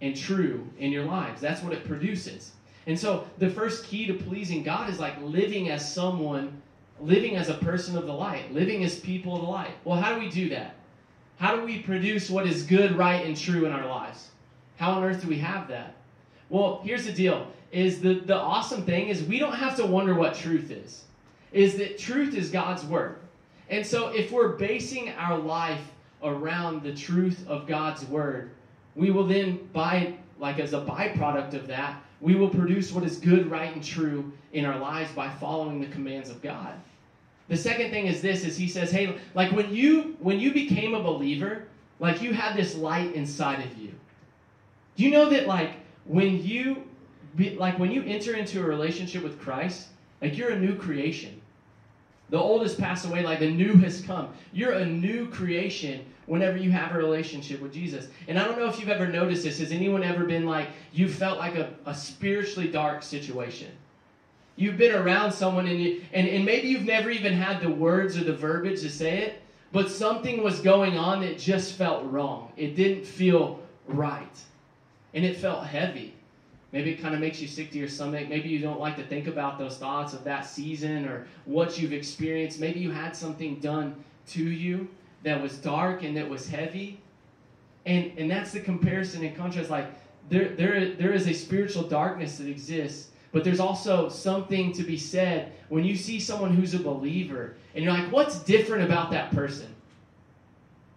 and 0.00 0.16
true 0.16 0.68
in 0.78 0.92
your 0.92 1.04
lives. 1.04 1.40
That's 1.40 1.62
what 1.62 1.72
it 1.72 1.84
produces. 1.84 2.52
And 2.86 2.98
so 2.98 3.26
the 3.38 3.50
first 3.50 3.84
key 3.84 4.06
to 4.06 4.14
pleasing 4.14 4.62
God 4.62 4.88
is 4.88 4.98
like 4.98 5.20
living 5.20 5.70
as 5.70 5.92
someone, 5.92 6.62
living 7.00 7.36
as 7.36 7.48
a 7.48 7.54
person 7.54 7.96
of 7.96 8.06
the 8.06 8.12
light, 8.12 8.52
living 8.52 8.84
as 8.84 8.98
people 8.98 9.36
of 9.36 9.42
the 9.42 9.48
light. 9.48 9.72
Well, 9.84 10.00
how 10.00 10.14
do 10.14 10.20
we 10.20 10.30
do 10.30 10.48
that? 10.50 10.74
How 11.38 11.54
do 11.54 11.64
we 11.64 11.80
produce 11.80 12.30
what 12.30 12.46
is 12.46 12.62
good, 12.64 12.96
right, 12.96 13.24
and 13.24 13.36
true 13.36 13.64
in 13.64 13.72
our 13.72 13.86
lives? 13.86 14.28
How 14.76 14.92
on 14.92 15.04
earth 15.04 15.22
do 15.22 15.28
we 15.28 15.38
have 15.38 15.68
that? 15.68 15.94
Well, 16.48 16.80
here's 16.82 17.04
the 17.04 17.12
deal 17.12 17.46
is 17.70 18.00
the, 18.00 18.14
the 18.14 18.36
awesome 18.36 18.82
thing 18.82 19.08
is 19.08 19.22
we 19.22 19.38
don't 19.38 19.54
have 19.54 19.76
to 19.76 19.86
wonder 19.86 20.14
what 20.14 20.34
truth 20.34 20.70
is. 20.70 21.04
Is 21.52 21.76
that 21.78 21.98
truth 21.98 22.34
is 22.34 22.50
God's 22.50 22.84
word. 22.84 23.18
And 23.68 23.86
so 23.86 24.08
if 24.08 24.30
we're 24.32 24.56
basing 24.56 25.10
our 25.10 25.38
life 25.38 25.82
around 26.22 26.82
the 26.82 26.94
truth 26.94 27.46
of 27.48 27.66
God's 27.66 28.04
word, 28.06 28.50
we 28.94 29.10
will 29.10 29.26
then, 29.26 29.68
by 29.72 30.14
like 30.38 30.58
as 30.58 30.72
a 30.72 30.80
byproduct 30.80 31.54
of 31.54 31.66
that, 31.66 32.02
we 32.20 32.34
will 32.34 32.48
produce 32.48 32.92
what 32.92 33.04
is 33.04 33.18
good, 33.18 33.50
right, 33.50 33.72
and 33.72 33.84
true 33.84 34.32
in 34.52 34.64
our 34.64 34.78
lives 34.78 35.12
by 35.12 35.28
following 35.28 35.80
the 35.80 35.86
commands 35.88 36.30
of 36.30 36.42
God. 36.42 36.74
The 37.48 37.56
second 37.56 37.90
thing 37.90 38.06
is 38.06 38.20
this 38.20 38.44
is 38.44 38.56
he 38.56 38.68
says, 38.68 38.90
hey, 38.90 39.18
like 39.34 39.52
when 39.52 39.72
you 39.74 40.16
when 40.20 40.40
you 40.40 40.52
became 40.52 40.94
a 40.94 41.02
believer, 41.02 41.64
like 42.00 42.22
you 42.22 42.32
had 42.32 42.56
this 42.56 42.74
light 42.74 43.14
inside 43.14 43.64
of 43.64 43.76
you. 43.78 43.92
Do 44.96 45.04
you 45.04 45.10
know 45.10 45.28
that 45.30 45.46
like 45.46 45.72
when 46.04 46.42
you 46.44 46.87
be, 47.36 47.50
like 47.50 47.78
when 47.78 47.90
you 47.90 48.02
enter 48.04 48.34
into 48.34 48.60
a 48.60 48.64
relationship 48.64 49.22
with 49.22 49.40
Christ, 49.40 49.88
like 50.20 50.36
you're 50.36 50.50
a 50.50 50.58
new 50.58 50.74
creation. 50.74 51.40
The 52.30 52.38
old 52.38 52.62
has 52.62 52.74
passed 52.74 53.06
away, 53.06 53.22
like 53.22 53.38
the 53.38 53.50
new 53.50 53.74
has 53.78 54.02
come. 54.02 54.28
You're 54.52 54.72
a 54.72 54.84
new 54.84 55.28
creation 55.28 56.04
whenever 56.26 56.58
you 56.58 56.70
have 56.70 56.94
a 56.94 56.98
relationship 56.98 57.60
with 57.62 57.72
Jesus. 57.72 58.08
And 58.28 58.38
I 58.38 58.44
don't 58.44 58.58
know 58.58 58.68
if 58.68 58.78
you've 58.78 58.90
ever 58.90 59.06
noticed 59.06 59.44
this. 59.44 59.58
Has 59.60 59.72
anyone 59.72 60.02
ever 60.02 60.24
been 60.24 60.44
like, 60.44 60.68
you 60.92 61.08
felt 61.08 61.38
like 61.38 61.54
a, 61.54 61.72
a 61.86 61.94
spiritually 61.94 62.68
dark 62.68 63.02
situation? 63.02 63.70
You've 64.56 64.76
been 64.76 64.94
around 64.94 65.32
someone 65.32 65.66
and, 65.66 65.80
you, 65.80 66.02
and, 66.12 66.28
and 66.28 66.44
maybe 66.44 66.68
you've 66.68 66.84
never 66.84 67.10
even 67.10 67.32
had 67.32 67.62
the 67.62 67.70
words 67.70 68.18
or 68.18 68.24
the 68.24 68.34
verbiage 68.34 68.80
to 68.82 68.90
say 68.90 69.18
it, 69.18 69.42
but 69.72 69.90
something 69.90 70.42
was 70.42 70.60
going 70.60 70.98
on 70.98 71.20
that 71.20 71.38
just 71.38 71.74
felt 71.74 72.04
wrong. 72.10 72.52
It 72.56 72.74
didn't 72.74 73.06
feel 73.06 73.60
right. 73.86 74.36
And 75.14 75.24
it 75.24 75.36
felt 75.36 75.64
heavy. 75.64 76.14
Maybe 76.72 76.90
it 76.90 77.00
kind 77.00 77.14
of 77.14 77.20
makes 77.20 77.40
you 77.40 77.48
sick 77.48 77.70
to 77.70 77.78
your 77.78 77.88
stomach. 77.88 78.28
Maybe 78.28 78.48
you 78.48 78.58
don't 78.58 78.80
like 78.80 78.96
to 78.96 79.02
think 79.02 79.26
about 79.26 79.58
those 79.58 79.78
thoughts 79.78 80.12
of 80.12 80.22
that 80.24 80.44
season 80.44 81.06
or 81.06 81.26
what 81.46 81.78
you've 81.78 81.94
experienced. 81.94 82.60
Maybe 82.60 82.80
you 82.80 82.90
had 82.90 83.16
something 83.16 83.56
done 83.56 83.96
to 84.28 84.44
you 84.44 84.88
that 85.22 85.40
was 85.40 85.56
dark 85.56 86.02
and 86.02 86.16
that 86.16 86.28
was 86.28 86.48
heavy. 86.48 87.00
And, 87.86 88.12
and 88.18 88.30
that's 88.30 88.52
the 88.52 88.60
comparison 88.60 89.24
and 89.24 89.34
contrast. 89.34 89.70
Like, 89.70 89.86
there, 90.28 90.50
there, 90.50 90.90
there 90.94 91.12
is 91.12 91.26
a 91.26 91.32
spiritual 91.32 91.84
darkness 91.84 92.36
that 92.36 92.48
exists, 92.48 93.10
but 93.32 93.44
there's 93.44 93.60
also 93.60 94.10
something 94.10 94.72
to 94.74 94.82
be 94.82 94.98
said 94.98 95.52
when 95.70 95.84
you 95.84 95.96
see 95.96 96.20
someone 96.20 96.54
who's 96.54 96.74
a 96.74 96.78
believer 96.78 97.54
and 97.74 97.82
you're 97.82 97.92
like, 97.92 98.12
what's 98.12 98.40
different 98.40 98.84
about 98.84 99.10
that 99.12 99.30
person? 99.30 99.74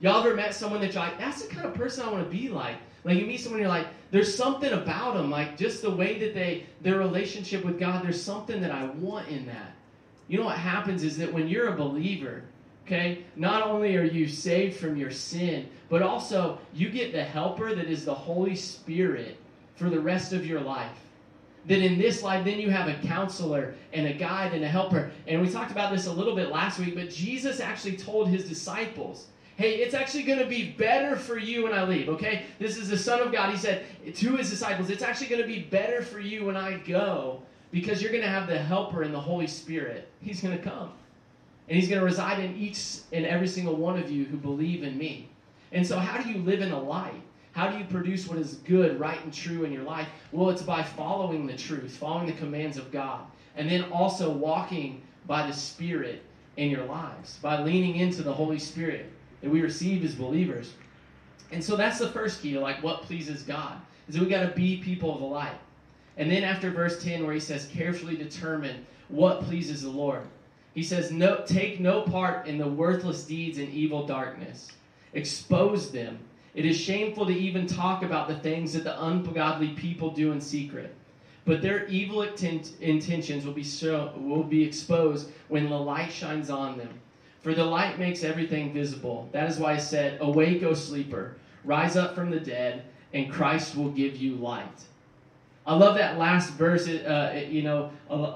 Y'all 0.01 0.19
ever 0.25 0.35
met 0.35 0.53
someone 0.53 0.81
that 0.81 0.93
you're 0.93 1.03
like, 1.03 1.17
that's 1.17 1.43
the 1.43 1.53
kind 1.53 1.65
of 1.65 1.73
person 1.75 2.03
I 2.03 2.11
want 2.11 2.29
to 2.29 2.29
be 2.29 2.49
like? 2.49 2.75
Like 3.03 3.17
you 3.17 3.25
meet 3.25 3.39
someone, 3.39 3.61
you're 3.61 3.69
like, 3.69 3.87
there's 4.11 4.35
something 4.35 4.71
about 4.71 5.15
them, 5.15 5.31
like 5.31 5.57
just 5.57 5.81
the 5.81 5.89
way 5.89 6.19
that 6.19 6.33
they, 6.33 6.65
their 6.81 6.99
relationship 6.99 7.65
with 7.65 7.79
God, 7.79 8.03
there's 8.03 8.21
something 8.21 8.61
that 8.61 8.71
I 8.71 8.85
want 8.85 9.27
in 9.29 9.45
that. 9.47 9.73
You 10.27 10.39
know 10.39 10.45
what 10.45 10.57
happens 10.57 11.03
is 11.03 11.17
that 11.17 11.33
when 11.33 11.47
you're 11.47 11.69
a 11.69 11.75
believer, 11.75 12.43
okay, 12.85 13.23
not 13.35 13.63
only 13.63 13.95
are 13.97 14.03
you 14.03 14.27
saved 14.27 14.77
from 14.77 14.97
your 14.97 15.11
sin, 15.11 15.67
but 15.89 16.01
also 16.01 16.59
you 16.73 16.89
get 16.89 17.11
the 17.11 17.23
helper 17.23 17.73
that 17.73 17.87
is 17.87 18.05
the 18.05 18.13
Holy 18.13 18.55
Spirit 18.55 19.37
for 19.75 19.89
the 19.89 19.99
rest 19.99 20.31
of 20.31 20.45
your 20.45 20.61
life. 20.61 20.97
That 21.67 21.79
in 21.79 21.97
this 21.97 22.23
life, 22.23 22.43
then 22.43 22.59
you 22.59 22.69
have 22.69 22.87
a 22.87 22.95
counselor 23.07 23.75
and 23.93 24.07
a 24.07 24.13
guide 24.13 24.53
and 24.53 24.63
a 24.63 24.67
helper. 24.67 25.11
And 25.27 25.41
we 25.41 25.49
talked 25.49 25.71
about 25.71 25.91
this 25.91 26.07
a 26.07 26.11
little 26.11 26.35
bit 26.35 26.49
last 26.49 26.79
week, 26.79 26.95
but 26.95 27.09
Jesus 27.09 27.59
actually 27.59 27.97
told 27.97 28.27
his 28.27 28.47
disciples, 28.47 29.27
hey, 29.57 29.75
it's 29.75 29.93
actually 29.93 30.23
going 30.23 30.39
to 30.39 30.45
be 30.45 30.71
better 30.71 31.15
for 31.15 31.37
you 31.37 31.63
when 31.63 31.73
I 31.73 31.83
leave, 31.83 32.09
okay? 32.09 32.43
This 32.59 32.77
is 32.77 32.89
the 32.89 32.97
Son 32.97 33.19
of 33.19 33.31
God. 33.31 33.51
He 33.51 33.57
said 33.57 33.85
to 34.15 34.35
his 34.35 34.49
disciples, 34.49 34.89
it's 34.89 35.03
actually 35.03 35.27
going 35.27 35.41
to 35.41 35.47
be 35.47 35.59
better 35.59 36.01
for 36.01 36.19
you 36.19 36.45
when 36.45 36.57
I 36.57 36.77
go 36.79 37.41
because 37.71 38.01
you're 38.01 38.11
going 38.11 38.23
to 38.23 38.29
have 38.29 38.47
the 38.47 38.57
helper 38.57 39.03
and 39.03 39.13
the 39.13 39.19
Holy 39.19 39.47
Spirit. 39.47 40.09
He's 40.21 40.41
going 40.41 40.57
to 40.57 40.63
come. 40.63 40.91
And 41.67 41.79
he's 41.79 41.87
going 41.87 41.99
to 41.99 42.05
reside 42.05 42.43
in 42.43 42.57
each 42.57 42.97
and 43.11 43.25
every 43.25 43.47
single 43.47 43.75
one 43.75 43.97
of 43.97 44.11
you 44.11 44.25
who 44.25 44.37
believe 44.37 44.83
in 44.83 44.97
me. 44.97 45.29
And 45.71 45.87
so, 45.87 45.97
how 45.97 46.21
do 46.21 46.29
you 46.29 46.39
live 46.39 46.61
in 46.61 46.69
the 46.69 46.77
light? 46.77 47.21
How 47.53 47.69
do 47.69 47.77
you 47.77 47.85
produce 47.85 48.27
what 48.27 48.37
is 48.37 48.55
good, 48.55 48.99
right, 48.99 49.23
and 49.23 49.33
true 49.33 49.63
in 49.63 49.71
your 49.71 49.83
life? 49.83 50.07
Well, 50.31 50.49
it's 50.49 50.61
by 50.61 50.83
following 50.83 51.45
the 51.45 51.55
truth, 51.55 51.95
following 51.95 52.27
the 52.27 52.33
commands 52.33 52.77
of 52.77 52.91
God, 52.91 53.21
and 53.55 53.69
then 53.69 53.83
also 53.91 54.29
walking 54.29 55.01
by 55.27 55.47
the 55.47 55.53
Spirit 55.53 56.23
in 56.57 56.69
your 56.69 56.85
lives, 56.85 57.37
by 57.41 57.61
leaning 57.61 57.95
into 57.97 58.21
the 58.21 58.33
Holy 58.33 58.59
Spirit 58.59 59.11
that 59.41 59.49
we 59.49 59.61
receive 59.61 60.03
as 60.03 60.15
believers. 60.15 60.73
And 61.51 61.63
so 61.63 61.75
that's 61.75 61.99
the 61.99 62.09
first 62.09 62.41
key, 62.41 62.57
like 62.57 62.81
what 62.81 63.01
pleases 63.01 63.43
God, 63.43 63.79
is 64.07 64.15
that 64.15 64.23
we 64.23 64.29
got 64.29 64.47
to 64.47 64.55
be 64.55 64.77
people 64.77 65.13
of 65.13 65.19
the 65.19 65.25
light. 65.25 65.57
And 66.17 66.29
then 66.29 66.43
after 66.43 66.69
verse 66.69 67.03
10, 67.03 67.25
where 67.25 67.33
he 67.33 67.39
says, 67.39 67.67
carefully 67.73 68.15
determine 68.15 68.85
what 69.09 69.41
pleases 69.41 69.81
the 69.81 69.89
Lord, 69.89 70.23
he 70.73 70.83
says, 70.83 71.11
no, 71.11 71.43
take 71.45 71.79
no 71.79 72.01
part 72.01 72.47
in 72.47 72.57
the 72.57 72.67
worthless 72.67 73.25
deeds 73.25 73.57
and 73.57 73.69
evil 73.69 74.05
darkness. 74.05 74.71
Expose 75.13 75.91
them. 75.91 76.19
It 76.53 76.65
is 76.65 76.77
shameful 76.77 77.25
to 77.25 77.33
even 77.33 77.67
talk 77.67 78.03
about 78.03 78.27
the 78.27 78.39
things 78.39 78.71
that 78.73 78.83
the 78.83 79.03
ungodly 79.03 79.69
people 79.69 80.11
do 80.11 80.31
in 80.31 80.39
secret. 80.39 80.95
But 81.43 81.61
their 81.61 81.87
evil 81.87 82.21
intentions 82.21 83.45
will 83.45 83.53
be, 83.53 83.63
show, 83.63 84.13
will 84.15 84.43
be 84.43 84.63
exposed 84.63 85.29
when 85.47 85.69
the 85.69 85.75
light 85.75 86.11
shines 86.11 86.49
on 86.49 86.77
them. 86.77 86.99
For 87.41 87.55
the 87.55 87.65
light 87.65 87.97
makes 87.97 88.23
everything 88.23 88.71
visible. 88.73 89.29
That 89.31 89.49
is 89.49 89.57
why 89.57 89.73
I 89.73 89.77
said, 89.77 90.19
Awake, 90.21 90.61
O 90.63 90.73
sleeper, 90.73 91.35
rise 91.63 91.95
up 91.97 92.13
from 92.13 92.29
the 92.29 92.39
dead, 92.39 92.83
and 93.13 93.31
Christ 93.31 93.75
will 93.75 93.89
give 93.89 94.17
you 94.17 94.35
light. 94.35 94.67
I 95.65 95.75
love 95.75 95.95
that 95.95 96.17
last 96.17 96.51
verse. 96.53 96.87
Uh, 96.87 97.45
you 97.49 97.63
know, 97.63 97.91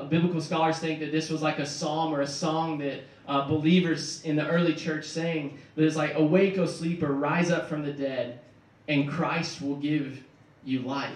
biblical 0.10 0.42
scholars 0.42 0.78
think 0.80 1.00
that 1.00 1.12
this 1.12 1.30
was 1.30 1.42
like 1.42 1.60
a 1.60 1.66
psalm 1.66 2.14
or 2.14 2.22
a 2.22 2.28
song 2.28 2.78
that 2.80 3.02
uh, 3.28 3.48
believers 3.48 4.24
in 4.24 4.36
the 4.36 4.48
early 4.48 4.74
church 4.74 5.06
sang. 5.06 5.58
That 5.76 5.86
is 5.86 5.96
like, 5.96 6.16
Awake, 6.16 6.58
O 6.58 6.66
sleeper, 6.66 7.14
rise 7.14 7.52
up 7.52 7.68
from 7.68 7.84
the 7.84 7.94
dead, 7.94 8.40
and 8.88 9.10
Christ 9.10 9.62
will 9.62 9.76
give 9.76 10.24
you 10.64 10.82
light. 10.82 11.16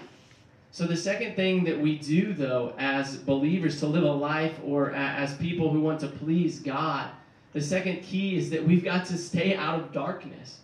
So, 0.72 0.86
the 0.86 0.96
second 0.96 1.34
thing 1.34 1.64
that 1.64 1.80
we 1.80 1.98
do, 1.98 2.32
though, 2.32 2.74
as 2.78 3.16
believers 3.16 3.80
to 3.80 3.86
live 3.86 4.04
a 4.04 4.12
life 4.12 4.54
or 4.64 4.92
as 4.92 5.36
people 5.36 5.70
who 5.70 5.80
want 5.80 5.98
to 6.00 6.06
please 6.06 6.60
God, 6.60 7.10
the 7.52 7.60
second 7.60 8.02
key 8.02 8.36
is 8.36 8.50
that 8.50 8.64
we've 8.64 8.84
got 8.84 9.06
to 9.06 9.18
stay 9.18 9.56
out 9.56 9.78
of 9.80 9.92
darkness. 9.92 10.58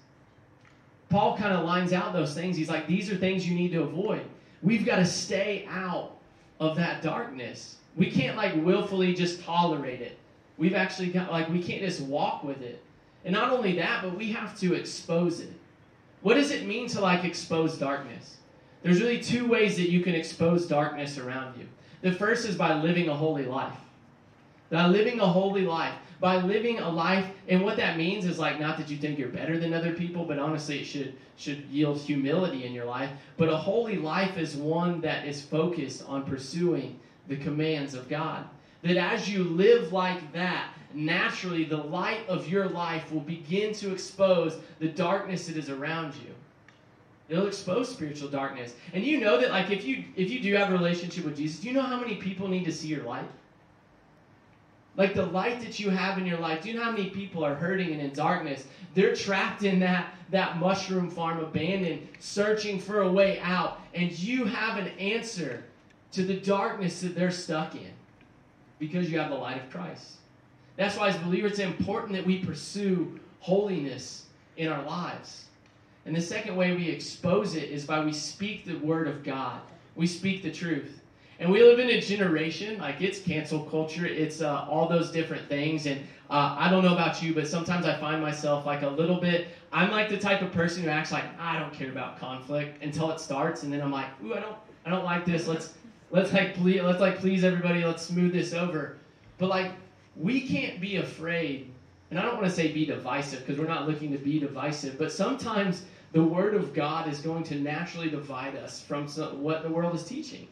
Paul 1.09 1.37
kind 1.37 1.53
of 1.53 1.65
lines 1.65 1.93
out 1.93 2.13
those 2.13 2.35
things. 2.35 2.57
He's 2.57 2.69
like, 2.69 2.87
these 2.87 3.11
are 3.11 3.17
things 3.17 3.49
you 3.49 3.55
need 3.55 3.73
to 3.73 3.83
avoid. 3.83 4.25
We've 4.63 4.85
got 4.85 4.97
to 4.97 5.05
stay 5.05 5.67
out 5.69 6.17
of 6.61 6.77
that 6.77 7.03
darkness. 7.03 7.77
We 7.97 8.11
can't 8.11 8.37
like 8.37 8.55
willfully 8.57 9.15
just 9.15 9.43
tolerate 9.43 10.01
it. 10.01 10.19
We've 10.59 10.75
actually 10.75 11.09
got 11.09 11.31
like 11.31 11.49
we 11.49 11.63
can't 11.63 11.83
just 11.83 12.01
walk 12.01 12.43
with 12.45 12.63
it. 12.63 12.83
And 13.25 13.33
not 13.35 13.53
only 13.53 13.77
that, 13.77 14.03
but 14.03 14.17
we 14.17 14.33
have 14.33 14.59
to 14.61 14.75
expose 14.75 15.41
it. 15.41 15.53
What 16.23 16.35
does 16.35 16.51
it 16.51 16.67
mean 16.67 16.89
to 16.89 17.01
like 17.01 17.25
expose 17.25 17.77
darkness? 17.77 18.37
There's 18.83 19.01
really 19.01 19.21
two 19.21 19.49
ways 19.49 19.77
that 19.77 19.91
you 19.91 20.01
can 20.01 20.15
expose 20.15 20.67
darkness 20.67 21.19
around 21.19 21.59
you. 21.59 21.67
The 22.03 22.13
first 22.13 22.47
is 22.47 22.57
by 22.57 22.75
living 22.75 23.09
a 23.09 23.15
holy 23.15 23.45
life. 23.45 23.77
By 24.71 24.87
living 24.87 25.21
a 25.21 25.27
holy 25.27 25.67
life 25.67 25.95
by 26.21 26.41
living 26.41 26.79
a 26.79 26.89
life 26.89 27.31
and 27.49 27.63
what 27.63 27.77
that 27.77 27.97
means 27.97 28.25
is 28.25 28.39
like 28.39 28.59
not 28.59 28.79
that 28.79 28.89
you 28.89 28.97
think 28.97 29.19
you're 29.19 29.29
better 29.29 29.59
than 29.59 29.75
other 29.75 29.93
people 29.93 30.25
but 30.25 30.39
honestly 30.39 30.81
it 30.81 30.85
should 30.85 31.15
should 31.37 31.65
yield 31.71 31.99
humility 31.99 32.65
in 32.65 32.73
your 32.73 32.87
life. 32.87 33.11
But 33.37 33.51
a 33.51 33.57
holy 33.57 33.97
life 33.97 34.39
is 34.39 34.57
one 34.57 35.03
that 35.03 35.27
is 35.27 35.43
focused 35.43 36.03
on 36.09 36.25
pursuing 36.25 36.99
the 37.29 37.37
commands 37.37 37.95
of 37.95 38.09
god. 38.09 38.45
That 38.83 38.97
as 38.97 39.29
you 39.29 39.45
live 39.45 39.93
like 39.93 40.33
that 40.33 40.73
naturally 40.95 41.65
the 41.65 41.77
light 41.77 42.27
of 42.29 42.49
your 42.49 42.69
life 42.69 43.13
will 43.13 43.21
begin 43.21 43.75
to 43.75 43.93
expose 43.93 44.57
the 44.79 44.89
darkness 44.89 45.47
that 45.49 45.59
is 45.59 45.69
around 45.69 46.15
you. 46.15 46.33
It'll 47.29 47.49
expose 47.49 47.91
spiritual 47.91 48.29
darkness. 48.29 48.75
And 48.95 49.05
you 49.05 49.21
know 49.21 49.39
that 49.39 49.51
like 49.51 49.71
if 49.71 49.85
you 49.85 50.05
if 50.17 50.31
you 50.31 50.41
do 50.41 50.55
have 50.55 50.71
a 50.71 50.73
relationship 50.73 51.27
with 51.27 51.37
jesus 51.37 51.61
do 51.61 51.69
you 51.69 51.75
know 51.75 51.83
how 51.83 52.01
many 52.01 52.15
people 52.15 52.49
need 52.49 52.65
to 52.65 52.73
see 52.73 52.89
your 52.89 53.03
light 53.03 53.29
like 54.97 55.15
the 55.15 55.27
light 55.27 55.61
that 55.61 55.79
you 55.79 55.91
have 55.91 56.19
in 56.19 56.27
your 56.27 56.39
life. 56.39 56.63
Do 56.63 56.71
you 56.71 56.77
know 56.77 56.85
how 56.85 56.91
many 56.91 57.11
people 57.11 57.45
are 57.45 57.55
hurting 57.55 57.93
and 57.93 58.01
in 58.01 58.13
darkness? 58.13 58.67
They're 58.95 59.15
trapped 59.15 59.63
in 59.63 59.79
that, 59.81 60.15
that 60.31 60.57
mushroom 60.59 61.11
farm 61.11 61.41
abandoned, 61.41 62.09
searching 62.19 62.81
for 62.81 63.03
a 63.03 63.13
way 63.13 63.39
out. 63.41 63.81
And 63.95 64.11
you 64.19 64.47
have 64.47 64.79
an 64.79 64.89
answer 64.99 65.65
to 66.13 66.25
the 66.25 66.37
darkness 66.37 67.01
that 67.03 67.15
they're 67.15 67.31
stuck 67.31 67.75
in 67.75 67.93
because 68.79 69.11
you 69.11 69.19
have 69.19 69.31
the 69.31 69.37
light 69.37 69.63
of 69.63 69.71
Christ. 69.71 70.17
That's 70.77 70.97
why, 70.97 71.09
as 71.09 71.17
believers, 71.19 71.53
it's 71.53 71.61
important 71.61 72.13
that 72.13 72.27
we 72.27 72.39
pursue 72.39 73.19
holiness 73.41 74.27
in 74.57 74.69
our 74.69 74.83
lives. 74.85 75.45
And 76.05 76.15
the 76.15 76.23
second 76.23 76.57
way 76.57 76.75
we 76.75 76.89
expose 76.89 77.55
it 77.55 77.71
is 77.71 77.85
by 77.85 78.05
we 78.05 78.13
speak 78.13 78.65
the 78.65 78.77
word 78.77 79.09
of 79.09 79.25
God. 79.25 79.61
We 79.95 80.07
speak 80.07 80.43
the 80.43 80.53
truth. 80.53 81.01
And 81.39 81.51
we 81.51 81.63
live 81.63 81.79
in 81.79 81.91
a 81.91 82.01
generation, 82.01 82.79
like 82.79 83.01
it's 83.01 83.21
cancel 83.21 83.61
culture, 83.65 84.07
it's 84.07 84.41
uh, 84.41 84.67
all 84.69 84.89
those 84.89 85.11
different 85.11 85.47
things. 85.49 85.87
And 85.87 86.01
uh, 86.31 86.57
I 86.59 86.71
don't 86.71 86.83
know 86.83 86.95
about 86.95 87.23
you, 87.23 87.35
but 87.35 87.47
sometimes 87.47 87.85
I 87.87 87.99
find 87.99 88.23
myself 88.23 88.65
like 88.65 88.83
a 88.83 88.89
little 88.89 89.21
bit, 89.21 89.49
I'm 89.73 89.91
like 89.91 90.09
the 90.09 90.19
type 90.19 90.41
of 90.41 90.51
person 90.53 90.83
who 90.83 90.89
acts 90.89 91.13
like, 91.13 91.25
I 91.39 91.59
don't 91.59 91.73
care 91.73 91.91
about 91.91 92.19
conflict 92.19 92.83
until 92.83 93.11
it 93.11 93.21
starts. 93.21 93.63
And 93.63 93.73
then 93.73 93.83
I'm 93.83 93.93
like, 93.93 94.09
ooh, 94.25 94.35
I 94.35 94.41
don't, 94.41 94.57
I 94.87 94.91
don't 94.91 95.05
like 95.05 95.25
this. 95.25 95.47
Let's, 95.47 95.75
let's 96.11 96.33
like, 96.33 96.55
please, 96.55 96.81
let's 96.83 97.01
like 97.01 97.19
please 97.19 97.45
everybody. 97.45 97.85
Let's 97.85 98.03
smooth 98.03 98.33
this 98.33 98.55
over. 98.55 98.97
But 99.39 99.49
like, 99.49 99.73
we 100.17 100.49
can't 100.49 100.81
be 100.81 100.97
afraid 100.97 101.71
and 102.11 102.19
I 102.19 102.23
don't 102.23 102.37
want 102.37 102.47
to 102.47 102.53
say 102.53 102.71
be 102.73 102.87
divisive 102.87 103.41
because 103.41 103.59
we're 103.59 103.67
not 103.67 103.89
looking 103.89 104.13
to 104.13 104.19
be 104.19 104.39
divisive, 104.39 104.97
but 104.99 105.11
sometimes 105.11 105.85
the 106.13 106.23
Word 106.23 106.55
of 106.55 106.73
God 106.73 107.09
is 107.09 107.21
going 107.21 107.43
to 107.45 107.57
naturally 107.57 108.09
divide 108.09 108.55
us 108.57 108.81
from 108.81 109.09
what 109.43 109.63
the 109.63 109.69
world 109.69 109.95
is 109.95 110.05
teaching. 110.05 110.47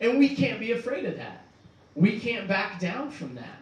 And 0.00 0.18
we 0.18 0.34
can't 0.34 0.60
be 0.60 0.72
afraid 0.72 1.04
of 1.04 1.16
that. 1.16 1.44
We 1.94 2.20
can't 2.20 2.46
back 2.46 2.78
down 2.78 3.10
from 3.10 3.34
that. 3.36 3.58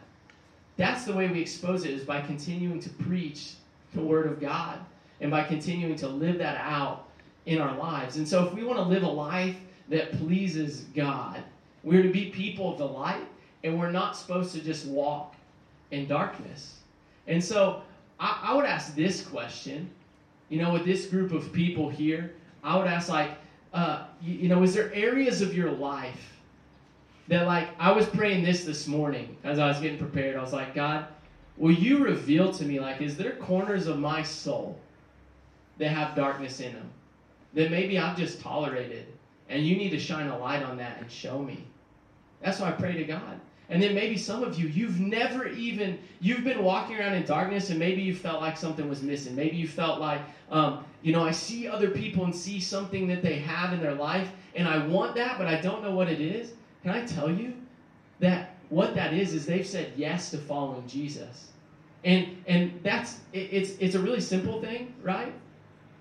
That's 0.76 1.04
the 1.04 1.12
way 1.12 1.28
we 1.28 1.40
expose 1.40 1.84
it 1.84 1.92
is 1.92 2.04
by 2.04 2.20
continuing 2.20 2.80
to 2.80 2.90
preach 2.90 3.52
the 3.94 4.00
Word 4.00 4.26
of 4.26 4.40
God 4.40 4.80
and 5.20 5.30
by 5.30 5.44
continuing 5.44 5.94
to 5.96 6.08
live 6.08 6.38
that 6.38 6.60
out 6.60 7.08
in 7.46 7.60
our 7.60 7.76
lives. 7.76 8.16
And 8.16 8.26
so 8.26 8.44
if 8.46 8.54
we 8.54 8.64
want 8.64 8.78
to 8.78 8.84
live 8.84 9.04
a 9.04 9.08
life 9.08 9.56
that 9.88 10.12
pleases 10.18 10.82
God, 10.94 11.42
we're 11.84 12.02
to 12.02 12.08
be 12.08 12.30
people 12.30 12.72
of 12.72 12.78
the 12.78 12.86
light 12.86 13.26
and 13.62 13.78
we're 13.78 13.90
not 13.90 14.16
supposed 14.16 14.52
to 14.54 14.60
just 14.60 14.86
walk 14.86 15.34
in 15.90 16.08
darkness. 16.08 16.80
And 17.28 17.42
so 17.42 17.82
I, 18.18 18.40
I 18.42 18.54
would 18.54 18.66
ask 18.66 18.94
this 18.96 19.24
question, 19.24 19.88
you 20.48 20.60
know, 20.60 20.72
with 20.72 20.84
this 20.84 21.06
group 21.06 21.32
of 21.32 21.52
people 21.52 21.88
here, 21.88 22.32
I 22.62 22.76
would 22.76 22.86
ask, 22.86 23.08
like, 23.08 23.32
uh, 23.74 24.04
you, 24.22 24.34
you 24.34 24.48
know, 24.48 24.62
is 24.62 24.72
there 24.72 24.94
areas 24.94 25.42
of 25.42 25.54
your 25.54 25.70
life 25.70 26.32
that, 27.28 27.46
like, 27.46 27.68
I 27.78 27.90
was 27.92 28.06
praying 28.06 28.44
this 28.44 28.64
this 28.64 28.86
morning 28.86 29.36
as 29.44 29.58
I 29.58 29.66
was 29.66 29.80
getting 29.80 29.98
prepared. 29.98 30.36
I 30.36 30.40
was 30.40 30.52
like, 30.52 30.74
God, 30.74 31.06
will 31.56 31.72
you 31.72 32.04
reveal 32.04 32.52
to 32.52 32.64
me, 32.64 32.80
like, 32.80 33.02
is 33.02 33.16
there 33.16 33.32
corners 33.32 33.86
of 33.88 33.98
my 33.98 34.22
soul 34.22 34.78
that 35.78 35.88
have 35.88 36.14
darkness 36.14 36.60
in 36.60 36.72
them 36.72 36.88
that 37.54 37.70
maybe 37.70 37.98
I've 37.98 38.16
just 38.16 38.40
tolerated? 38.40 39.06
And 39.48 39.66
you 39.66 39.76
need 39.76 39.90
to 39.90 39.98
shine 39.98 40.28
a 40.28 40.38
light 40.38 40.62
on 40.62 40.78
that 40.78 41.00
and 41.00 41.10
show 41.10 41.42
me. 41.42 41.66
That's 42.40 42.60
why 42.60 42.68
I 42.68 42.72
pray 42.72 42.94
to 42.94 43.04
God. 43.04 43.40
And 43.70 43.82
then 43.82 43.94
maybe 43.94 44.18
some 44.18 44.42
of 44.42 44.58
you, 44.58 44.68
you've 44.68 45.00
never 45.00 45.48
even, 45.48 45.98
you've 46.20 46.44
been 46.44 46.62
walking 46.62 46.98
around 46.98 47.14
in 47.14 47.24
darkness 47.24 47.70
and 47.70 47.78
maybe 47.78 48.02
you 48.02 48.14
felt 48.14 48.40
like 48.40 48.56
something 48.56 48.88
was 48.88 49.02
missing. 49.02 49.34
Maybe 49.34 49.56
you 49.56 49.66
felt 49.66 50.00
like, 50.00 50.20
um, 50.50 50.84
you 51.02 51.12
know, 51.12 51.24
I 51.24 51.30
see 51.30 51.66
other 51.66 51.90
people 51.90 52.24
and 52.24 52.34
see 52.34 52.60
something 52.60 53.06
that 53.08 53.22
they 53.22 53.38
have 53.38 53.72
in 53.72 53.80
their 53.80 53.94
life 53.94 54.30
and 54.54 54.68
I 54.68 54.86
want 54.86 55.14
that, 55.14 55.38
but 55.38 55.46
I 55.46 55.60
don't 55.60 55.82
know 55.82 55.92
what 55.92 56.08
it 56.08 56.20
is. 56.20 56.52
Can 56.82 56.92
I 56.92 57.06
tell 57.06 57.30
you 57.30 57.54
that 58.20 58.54
what 58.68 58.94
that 58.94 59.14
is, 59.14 59.32
is 59.32 59.46
they've 59.46 59.66
said 59.66 59.92
yes 59.96 60.30
to 60.30 60.38
following 60.38 60.86
Jesus. 60.86 61.48
And, 62.04 62.44
and 62.46 62.78
that's, 62.82 63.20
it, 63.32 63.48
it's, 63.50 63.70
it's 63.78 63.94
a 63.94 64.00
really 64.00 64.20
simple 64.20 64.60
thing, 64.60 64.94
right? 65.02 65.32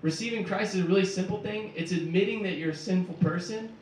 Receiving 0.02 0.44
Christ 0.44 0.74
is 0.74 0.82
a 0.82 0.84
really 0.84 1.06
simple 1.06 1.40
thing. 1.40 1.72
It's 1.74 1.92
admitting 1.92 2.42
that 2.42 2.58
you're 2.58 2.72
a 2.72 2.76
sinful 2.76 3.14
person 3.14 3.72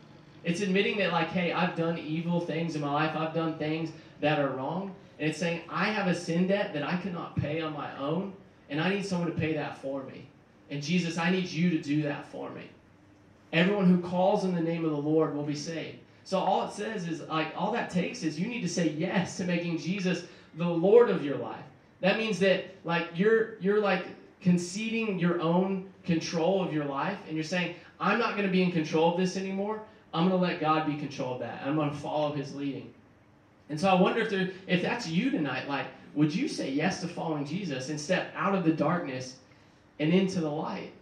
it's 0.44 0.60
admitting 0.60 0.98
that, 0.98 1.12
like, 1.12 1.28
hey, 1.28 1.52
I've 1.52 1.76
done 1.76 1.98
evil 1.98 2.40
things 2.40 2.74
in 2.74 2.80
my 2.80 2.92
life, 2.92 3.16
I've 3.16 3.34
done 3.34 3.58
things 3.58 3.90
that 4.20 4.38
are 4.38 4.50
wrong. 4.50 4.94
And 5.18 5.30
it's 5.30 5.38
saying, 5.38 5.62
I 5.68 5.84
have 5.84 6.08
a 6.08 6.14
sin 6.14 6.48
debt 6.48 6.72
that 6.74 6.82
I 6.82 6.96
cannot 6.96 7.36
pay 7.36 7.60
on 7.60 7.72
my 7.72 7.96
own, 7.96 8.32
and 8.70 8.80
I 8.80 8.88
need 8.88 9.06
someone 9.06 9.30
to 9.30 9.38
pay 9.38 9.52
that 9.54 9.78
for 9.78 10.02
me. 10.04 10.26
And 10.70 10.82
Jesus, 10.82 11.18
I 11.18 11.30
need 11.30 11.48
you 11.48 11.70
to 11.70 11.78
do 11.78 12.02
that 12.02 12.26
for 12.26 12.50
me. 12.50 12.62
Everyone 13.52 13.86
who 13.86 14.00
calls 14.00 14.44
in 14.44 14.54
the 14.54 14.60
name 14.60 14.84
of 14.84 14.90
the 14.90 14.96
Lord 14.96 15.34
will 15.34 15.44
be 15.44 15.54
saved. 15.54 15.98
So 16.24 16.38
all 16.38 16.66
it 16.66 16.72
says 16.72 17.06
is, 17.06 17.20
like, 17.22 17.52
all 17.56 17.72
that 17.72 17.90
takes 17.90 18.22
is 18.22 18.40
you 18.40 18.46
need 18.46 18.62
to 18.62 18.68
say 18.68 18.88
yes 18.90 19.36
to 19.36 19.44
making 19.44 19.78
Jesus 19.78 20.24
the 20.54 20.68
Lord 20.68 21.10
of 21.10 21.24
your 21.24 21.36
life. 21.36 21.64
That 22.00 22.16
means 22.16 22.38
that, 22.40 22.64
like, 22.84 23.08
you're 23.14 23.58
you're 23.60 23.80
like 23.80 24.06
conceding 24.40 25.18
your 25.18 25.40
own 25.40 25.88
control 26.04 26.64
of 26.64 26.72
your 26.72 26.84
life, 26.84 27.18
and 27.26 27.36
you're 27.36 27.44
saying, 27.44 27.76
I'm 28.00 28.18
not 28.18 28.32
going 28.32 28.46
to 28.46 28.52
be 28.52 28.62
in 28.62 28.72
control 28.72 29.12
of 29.12 29.20
this 29.20 29.36
anymore. 29.36 29.82
I'm 30.14 30.28
going 30.28 30.40
to 30.40 30.46
let 30.46 30.60
God 30.60 30.86
be 30.86 30.96
control 30.96 31.34
of 31.34 31.40
that. 31.40 31.62
I'm 31.64 31.76
going 31.76 31.90
to 31.90 31.96
follow 31.96 32.32
His 32.32 32.54
leading. 32.54 32.92
And 33.70 33.80
so 33.80 33.88
I 33.88 33.94
wonder 33.94 34.20
if 34.20 34.30
there, 34.30 34.50
if 34.66 34.82
that's 34.82 35.08
you 35.08 35.30
tonight, 35.30 35.68
like, 35.68 35.86
would 36.14 36.34
you 36.34 36.46
say 36.48 36.70
yes 36.70 37.00
to 37.00 37.08
following 37.08 37.46
Jesus 37.46 37.88
and 37.88 37.98
step 37.98 38.30
out 38.36 38.54
of 38.54 38.64
the 38.64 38.72
darkness 38.72 39.36
and 39.98 40.12
into 40.12 40.40
the 40.40 40.50
light? 40.50 40.92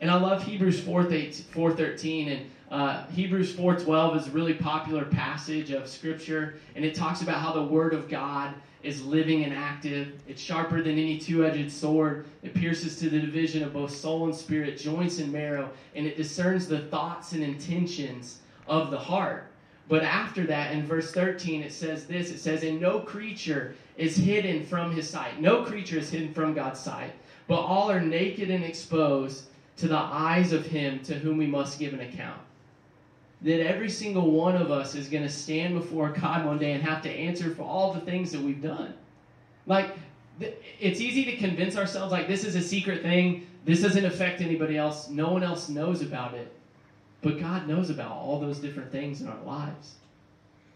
And 0.00 0.10
I 0.10 0.18
love 0.18 0.42
Hebrews 0.42 0.80
4, 0.80 1.04
4.13 1.04 2.32
and 2.32 2.50
uh, 2.72 3.04
Hebrews 3.08 3.52
4.12 3.52 4.16
is 4.16 4.28
a 4.28 4.30
really 4.30 4.54
popular 4.54 5.04
passage 5.04 5.72
of 5.72 5.86
Scripture, 5.86 6.54
and 6.74 6.86
it 6.86 6.94
talks 6.94 7.20
about 7.20 7.36
how 7.36 7.52
the 7.52 7.62
Word 7.62 7.92
of 7.92 8.08
God 8.08 8.54
is 8.82 9.04
living 9.04 9.44
and 9.44 9.52
active. 9.52 10.20
It's 10.26 10.40
sharper 10.40 10.82
than 10.82 10.98
any 10.98 11.18
two 11.18 11.44
edged 11.44 11.70
sword. 11.70 12.26
It 12.42 12.54
pierces 12.54 12.98
to 13.00 13.08
the 13.08 13.20
division 13.20 13.62
of 13.62 13.72
both 13.72 13.94
soul 13.94 14.24
and 14.24 14.34
spirit, 14.34 14.78
joints 14.78 15.18
and 15.18 15.32
marrow, 15.32 15.70
and 15.94 16.06
it 16.06 16.16
discerns 16.16 16.66
the 16.66 16.80
thoughts 16.80 17.32
and 17.32 17.42
intentions 17.42 18.40
of 18.66 18.90
the 18.90 18.98
heart. 18.98 19.48
But 19.88 20.02
after 20.02 20.46
that, 20.46 20.72
in 20.72 20.86
verse 20.86 21.12
13, 21.12 21.62
it 21.62 21.72
says 21.72 22.06
this 22.06 22.30
it 22.30 22.38
says, 22.38 22.62
And 22.62 22.80
no 22.80 23.00
creature 23.00 23.74
is 23.96 24.16
hidden 24.16 24.64
from 24.64 24.94
his 24.94 25.08
sight. 25.08 25.40
No 25.40 25.64
creature 25.64 25.98
is 25.98 26.10
hidden 26.10 26.32
from 26.32 26.54
God's 26.54 26.80
sight, 26.80 27.12
but 27.46 27.60
all 27.60 27.90
are 27.90 28.00
naked 28.00 28.50
and 28.50 28.64
exposed 28.64 29.44
to 29.78 29.88
the 29.88 29.96
eyes 29.96 30.52
of 30.52 30.66
him 30.66 31.00
to 31.00 31.14
whom 31.14 31.36
we 31.36 31.46
must 31.46 31.78
give 31.78 31.92
an 31.92 32.00
account 32.00 32.40
that 33.42 33.60
every 33.60 33.90
single 33.90 34.30
one 34.30 34.56
of 34.56 34.70
us 34.70 34.94
is 34.94 35.08
going 35.08 35.24
to 35.24 35.28
stand 35.28 35.74
before 35.74 36.10
God 36.10 36.46
one 36.46 36.58
day 36.58 36.72
and 36.72 36.82
have 36.82 37.02
to 37.02 37.10
answer 37.10 37.54
for 37.54 37.62
all 37.62 37.92
the 37.92 38.00
things 38.00 38.30
that 38.32 38.40
we've 38.40 38.62
done. 38.62 38.94
Like, 39.66 39.96
it's 40.80 41.00
easy 41.00 41.24
to 41.24 41.36
convince 41.36 41.76
ourselves, 41.76 42.12
like, 42.12 42.28
this 42.28 42.44
is 42.44 42.54
a 42.54 42.62
secret 42.62 43.02
thing. 43.02 43.46
This 43.64 43.82
doesn't 43.82 44.04
affect 44.04 44.40
anybody 44.40 44.76
else. 44.76 45.08
No 45.08 45.30
one 45.30 45.42
else 45.42 45.68
knows 45.68 46.02
about 46.02 46.34
it. 46.34 46.52
But 47.20 47.38
God 47.38 47.68
knows 47.68 47.90
about 47.90 48.12
all 48.12 48.40
those 48.40 48.58
different 48.58 48.90
things 48.90 49.20
in 49.20 49.28
our 49.28 49.42
lives. 49.44 49.94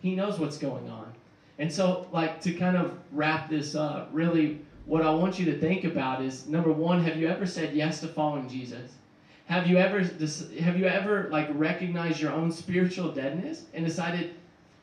He 0.00 0.14
knows 0.14 0.38
what's 0.38 0.59
going 0.59 0.88
on. 0.88 1.12
And 1.59 1.72
so, 1.72 2.07
like, 2.12 2.40
to 2.42 2.52
kind 2.52 2.76
of 2.76 2.98
wrap 3.12 3.48
this 3.48 3.74
up, 3.74 4.11
really, 4.12 4.61
what 4.85 5.02
I 5.02 5.11
want 5.11 5.38
you 5.38 5.44
to 5.46 5.59
think 5.59 5.85
about 5.85 6.22
is 6.22 6.46
number 6.46 6.70
one, 6.70 7.02
have 7.02 7.16
you 7.16 7.29
ever 7.29 7.46
said 7.46 7.74
yes 7.74 8.00
to 8.00 8.09
following 8.09 8.48
Jesus? 8.48 8.92
Have 9.46 9.68
you 9.68 9.78
ever 9.78 10.00
have 10.00 10.76
you 10.76 10.87
ever 10.87 11.28
like 11.30 11.48
recognized 11.52 12.20
your 12.20 12.32
own 12.32 12.50
spiritual 12.50 13.12
deadness 13.12 13.62
and 13.74 13.85
decided, 13.87 14.35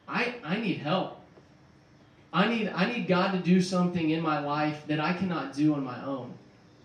I 0.08 0.36
I 0.44 0.58
need 0.58 0.78
help. 0.78 1.20
I 2.32 2.48
need 2.48 2.70
I 2.70 2.92
need 2.92 3.08
God 3.08 3.34
to 3.34 3.40
do 3.40 3.62
something 3.62 4.12
in 4.12 4.22
my 4.22 4.40
life 4.40 4.88
that 4.88 5.02
I 5.02 5.14
cannot 5.14 5.54
do 5.54 5.74
on 5.74 5.84
my 5.84 6.02
own. 6.06 6.34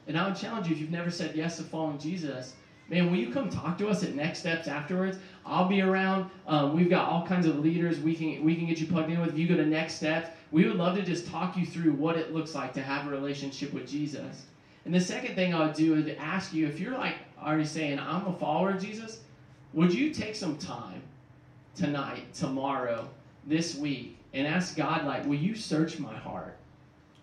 And 0.08 0.18
I 0.18 0.26
would 0.26 0.36
challenge 0.36 0.66
you 0.66 0.74
if 0.74 0.80
you've 0.80 0.90
never 0.90 1.10
said 1.10 1.36
yes 1.36 1.58
to 1.58 1.62
following 1.62 1.98
Jesus, 1.98 2.54
man, 2.88 3.10
will 3.10 3.18
you 3.18 3.30
come 3.30 3.48
talk 3.48 3.78
to 3.78 3.88
us 3.88 4.02
at 4.02 4.14
Next 4.14 4.40
Steps 4.40 4.66
afterwards? 4.66 5.18
I'll 5.46 5.68
be 5.68 5.80
around. 5.80 6.30
Um, 6.48 6.74
we've 6.74 6.90
got 6.90 7.08
all 7.08 7.26
kinds 7.26 7.46
of 7.46 7.60
leaders 7.60 8.00
we 8.00 8.16
can 8.16 8.44
we 8.44 8.56
can 8.56 8.66
get 8.66 8.80
you 8.80 8.88
plugged 8.88 9.10
in 9.10 9.20
with. 9.20 9.30
If 9.30 9.38
you 9.38 9.46
go 9.46 9.56
to 9.56 9.64
Next 9.64 9.94
Steps, 9.94 10.30
we 10.50 10.66
would 10.66 10.76
love 10.76 10.96
to 10.96 11.02
just 11.02 11.28
talk 11.28 11.56
you 11.56 11.64
through 11.64 11.92
what 11.92 12.16
it 12.16 12.34
looks 12.34 12.56
like 12.56 12.72
to 12.72 12.82
have 12.82 13.06
a 13.06 13.10
relationship 13.10 13.72
with 13.72 13.86
Jesus. 13.86 14.46
And 14.84 14.92
the 14.92 15.00
second 15.00 15.36
thing 15.36 15.54
I 15.54 15.64
would 15.64 15.76
do 15.76 15.94
is 15.94 16.16
ask 16.18 16.52
you 16.52 16.66
if 16.66 16.80
you're 16.80 16.96
like 16.98 17.14
already 17.42 17.64
saying, 17.64 17.98
I'm 17.98 18.26
a 18.26 18.32
follower 18.32 18.70
of 18.70 18.82
Jesus, 18.82 19.20
would 19.72 19.92
you 19.92 20.12
take 20.12 20.34
some 20.34 20.56
time 20.58 21.02
tonight, 21.74 22.32
tomorrow, 22.34 23.08
this 23.46 23.76
week, 23.76 24.18
and 24.34 24.46
ask 24.46 24.76
God, 24.76 25.04
like, 25.04 25.24
will 25.24 25.36
you 25.36 25.54
search 25.54 25.98
my 25.98 26.14
heart? 26.14 26.56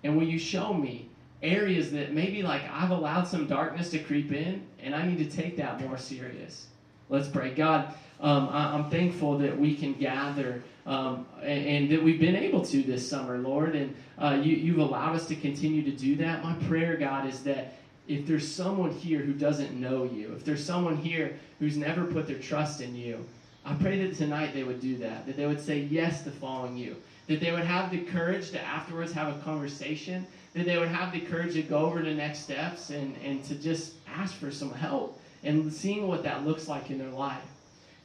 And 0.04 0.16
will 0.16 0.28
you 0.28 0.40
show 0.40 0.74
me 0.74 1.10
areas 1.42 1.92
that 1.92 2.14
maybe 2.14 2.42
like 2.42 2.62
I've 2.72 2.92
allowed 2.92 3.28
some 3.28 3.48
darkness 3.48 3.90
to 3.92 4.00
creep 4.00 4.32
in 4.32 4.66
and 4.80 4.96
I 4.96 5.06
need 5.06 5.18
to 5.18 5.36
take 5.36 5.58
that 5.58 5.82
more 5.82 5.98
serious? 5.98 6.68
Let's 7.10 7.28
pray. 7.28 7.54
God, 7.54 7.94
um, 8.20 8.50
I, 8.50 8.76
am 8.76 8.90
thankful 8.90 9.38
that 9.40 9.58
we 9.58 9.76
can 9.76 9.94
gather 9.94 10.64
um, 10.86 11.26
and, 11.42 11.66
and, 11.66 11.92
that 11.92 12.02
we've 12.02 12.20
been 12.20 12.36
able 12.36 12.64
to 12.66 12.84
this 12.84 13.08
summer, 13.08 13.38
Lord. 13.38 13.76
And 13.76 13.96
uh, 14.20 14.40
you, 14.42 14.56
you've 14.56 14.80
allowed 14.80 15.16
us 15.16 15.28
to 15.28 15.36
continue 15.36 15.84
to 15.84 15.92
do 15.92 16.16
that. 16.18 16.44
My 16.44 16.54
prayer, 16.68 16.96
God, 16.96 17.28
is 17.28 17.44
that 17.44 17.74
if 18.08 18.28
there's 18.28 18.50
someone 18.50 18.92
here 18.92 19.20
who 19.20 19.34
doesn't 19.34 19.74
know 19.74 20.04
you, 20.04 20.34
if 20.34 20.44
there's 20.44 20.64
someone 20.64 20.98
here 20.98 21.40
who's 21.60 21.78
never 21.78 22.06
put 22.06 22.28
their 22.28 22.38
trust 22.38 22.82
in 22.82 22.96
you, 22.96 23.26
I 23.66 23.74
pray 23.74 24.06
that 24.06 24.16
tonight 24.16 24.54
they 24.54 24.64
would 24.64 24.80
do 24.80 24.98
that, 24.98 25.26
that 25.26 25.38
they 25.38 25.48
would 25.48 25.60
say 25.60 25.80
yes 25.80 26.24
to 26.24 26.32
following 26.32 26.78
you, 26.78 26.96
that 27.28 27.40
they 27.40 27.52
would 27.52 27.64
have 27.64 27.90
the 27.90 28.02
courage 28.02 28.52
to 28.52 28.62
afterwards 28.62 29.12
have 29.14 29.36
a 29.36 29.40
conversation, 29.42 30.28
that 30.54 30.66
they 30.66 30.78
would 30.78 30.90
have 30.90 31.12
the 31.12 31.20
courage 31.20 31.54
to 31.54 31.64
go 31.64 31.80
over 31.80 32.02
the 32.02 32.14
next 32.14 32.40
steps 32.40 32.92
and, 32.92 33.16
and 33.24 33.44
to 33.46 33.56
just 33.56 33.94
ask 34.08 34.36
for 34.36 34.52
some 34.52 34.72
help 34.72 35.20
and 35.44 35.74
seeing 35.74 36.08
what 36.08 36.24
that 36.24 36.46
looks 36.46 36.68
like 36.68 36.92
in 36.92 37.00
their 37.00 37.10
life. 37.10 37.44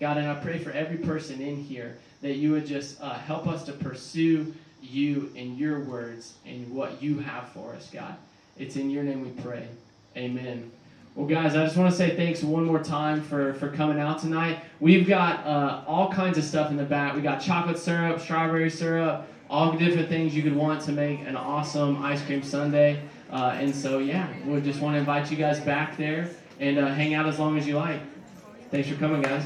God, 0.00 0.16
and 0.16 0.28
I 0.28 0.34
pray 0.34 0.58
for 0.58 0.70
every 0.70 0.96
person 0.96 1.42
in 1.42 1.56
here 1.56 1.98
that 2.22 2.36
you 2.36 2.52
would 2.52 2.66
just 2.66 3.00
uh, 3.02 3.14
help 3.14 3.46
us 3.46 3.64
to 3.64 3.72
pursue 3.72 4.54
you 4.80 5.30
and 5.36 5.58
your 5.58 5.80
words 5.80 6.34
and 6.46 6.70
what 6.74 7.02
you 7.02 7.18
have 7.18 7.48
for 7.50 7.74
us, 7.74 7.90
God. 7.92 8.16
It's 8.58 8.76
in 8.76 8.90
your 8.90 9.02
name 9.02 9.22
we 9.22 9.42
pray. 9.42 9.68
Amen. 10.16 10.70
Well, 11.14 11.26
guys, 11.26 11.56
I 11.56 11.64
just 11.64 11.76
want 11.76 11.90
to 11.90 11.96
say 11.96 12.16
thanks 12.16 12.42
one 12.42 12.64
more 12.64 12.82
time 12.82 13.22
for, 13.22 13.54
for 13.54 13.68
coming 13.68 13.98
out 13.98 14.20
tonight. 14.20 14.60
We've 14.80 15.06
got 15.06 15.44
uh, 15.46 15.82
all 15.86 16.10
kinds 16.10 16.38
of 16.38 16.44
stuff 16.44 16.70
in 16.70 16.76
the 16.76 16.84
back. 16.84 17.14
We 17.14 17.22
got 17.22 17.40
chocolate 17.40 17.78
syrup, 17.78 18.20
strawberry 18.20 18.70
syrup, 18.70 19.26
all 19.48 19.72
the 19.72 19.78
different 19.78 20.08
things 20.08 20.34
you 20.34 20.42
could 20.42 20.54
want 20.54 20.80
to 20.82 20.92
make 20.92 21.20
an 21.20 21.36
awesome 21.36 22.02
ice 22.02 22.24
cream 22.24 22.42
sundae. 22.42 23.00
Uh, 23.30 23.56
and 23.56 23.74
so, 23.74 23.98
yeah, 23.98 24.28
we 24.46 24.60
just 24.60 24.80
want 24.80 24.94
to 24.94 24.98
invite 24.98 25.30
you 25.30 25.36
guys 25.36 25.60
back 25.60 25.96
there 25.96 26.30
and 26.58 26.78
uh, 26.78 26.86
hang 26.86 27.14
out 27.14 27.26
as 27.26 27.38
long 27.38 27.58
as 27.58 27.66
you 27.66 27.76
like. 27.76 28.00
Thanks 28.70 28.88
for 28.88 28.96
coming, 28.96 29.22
guys. 29.22 29.44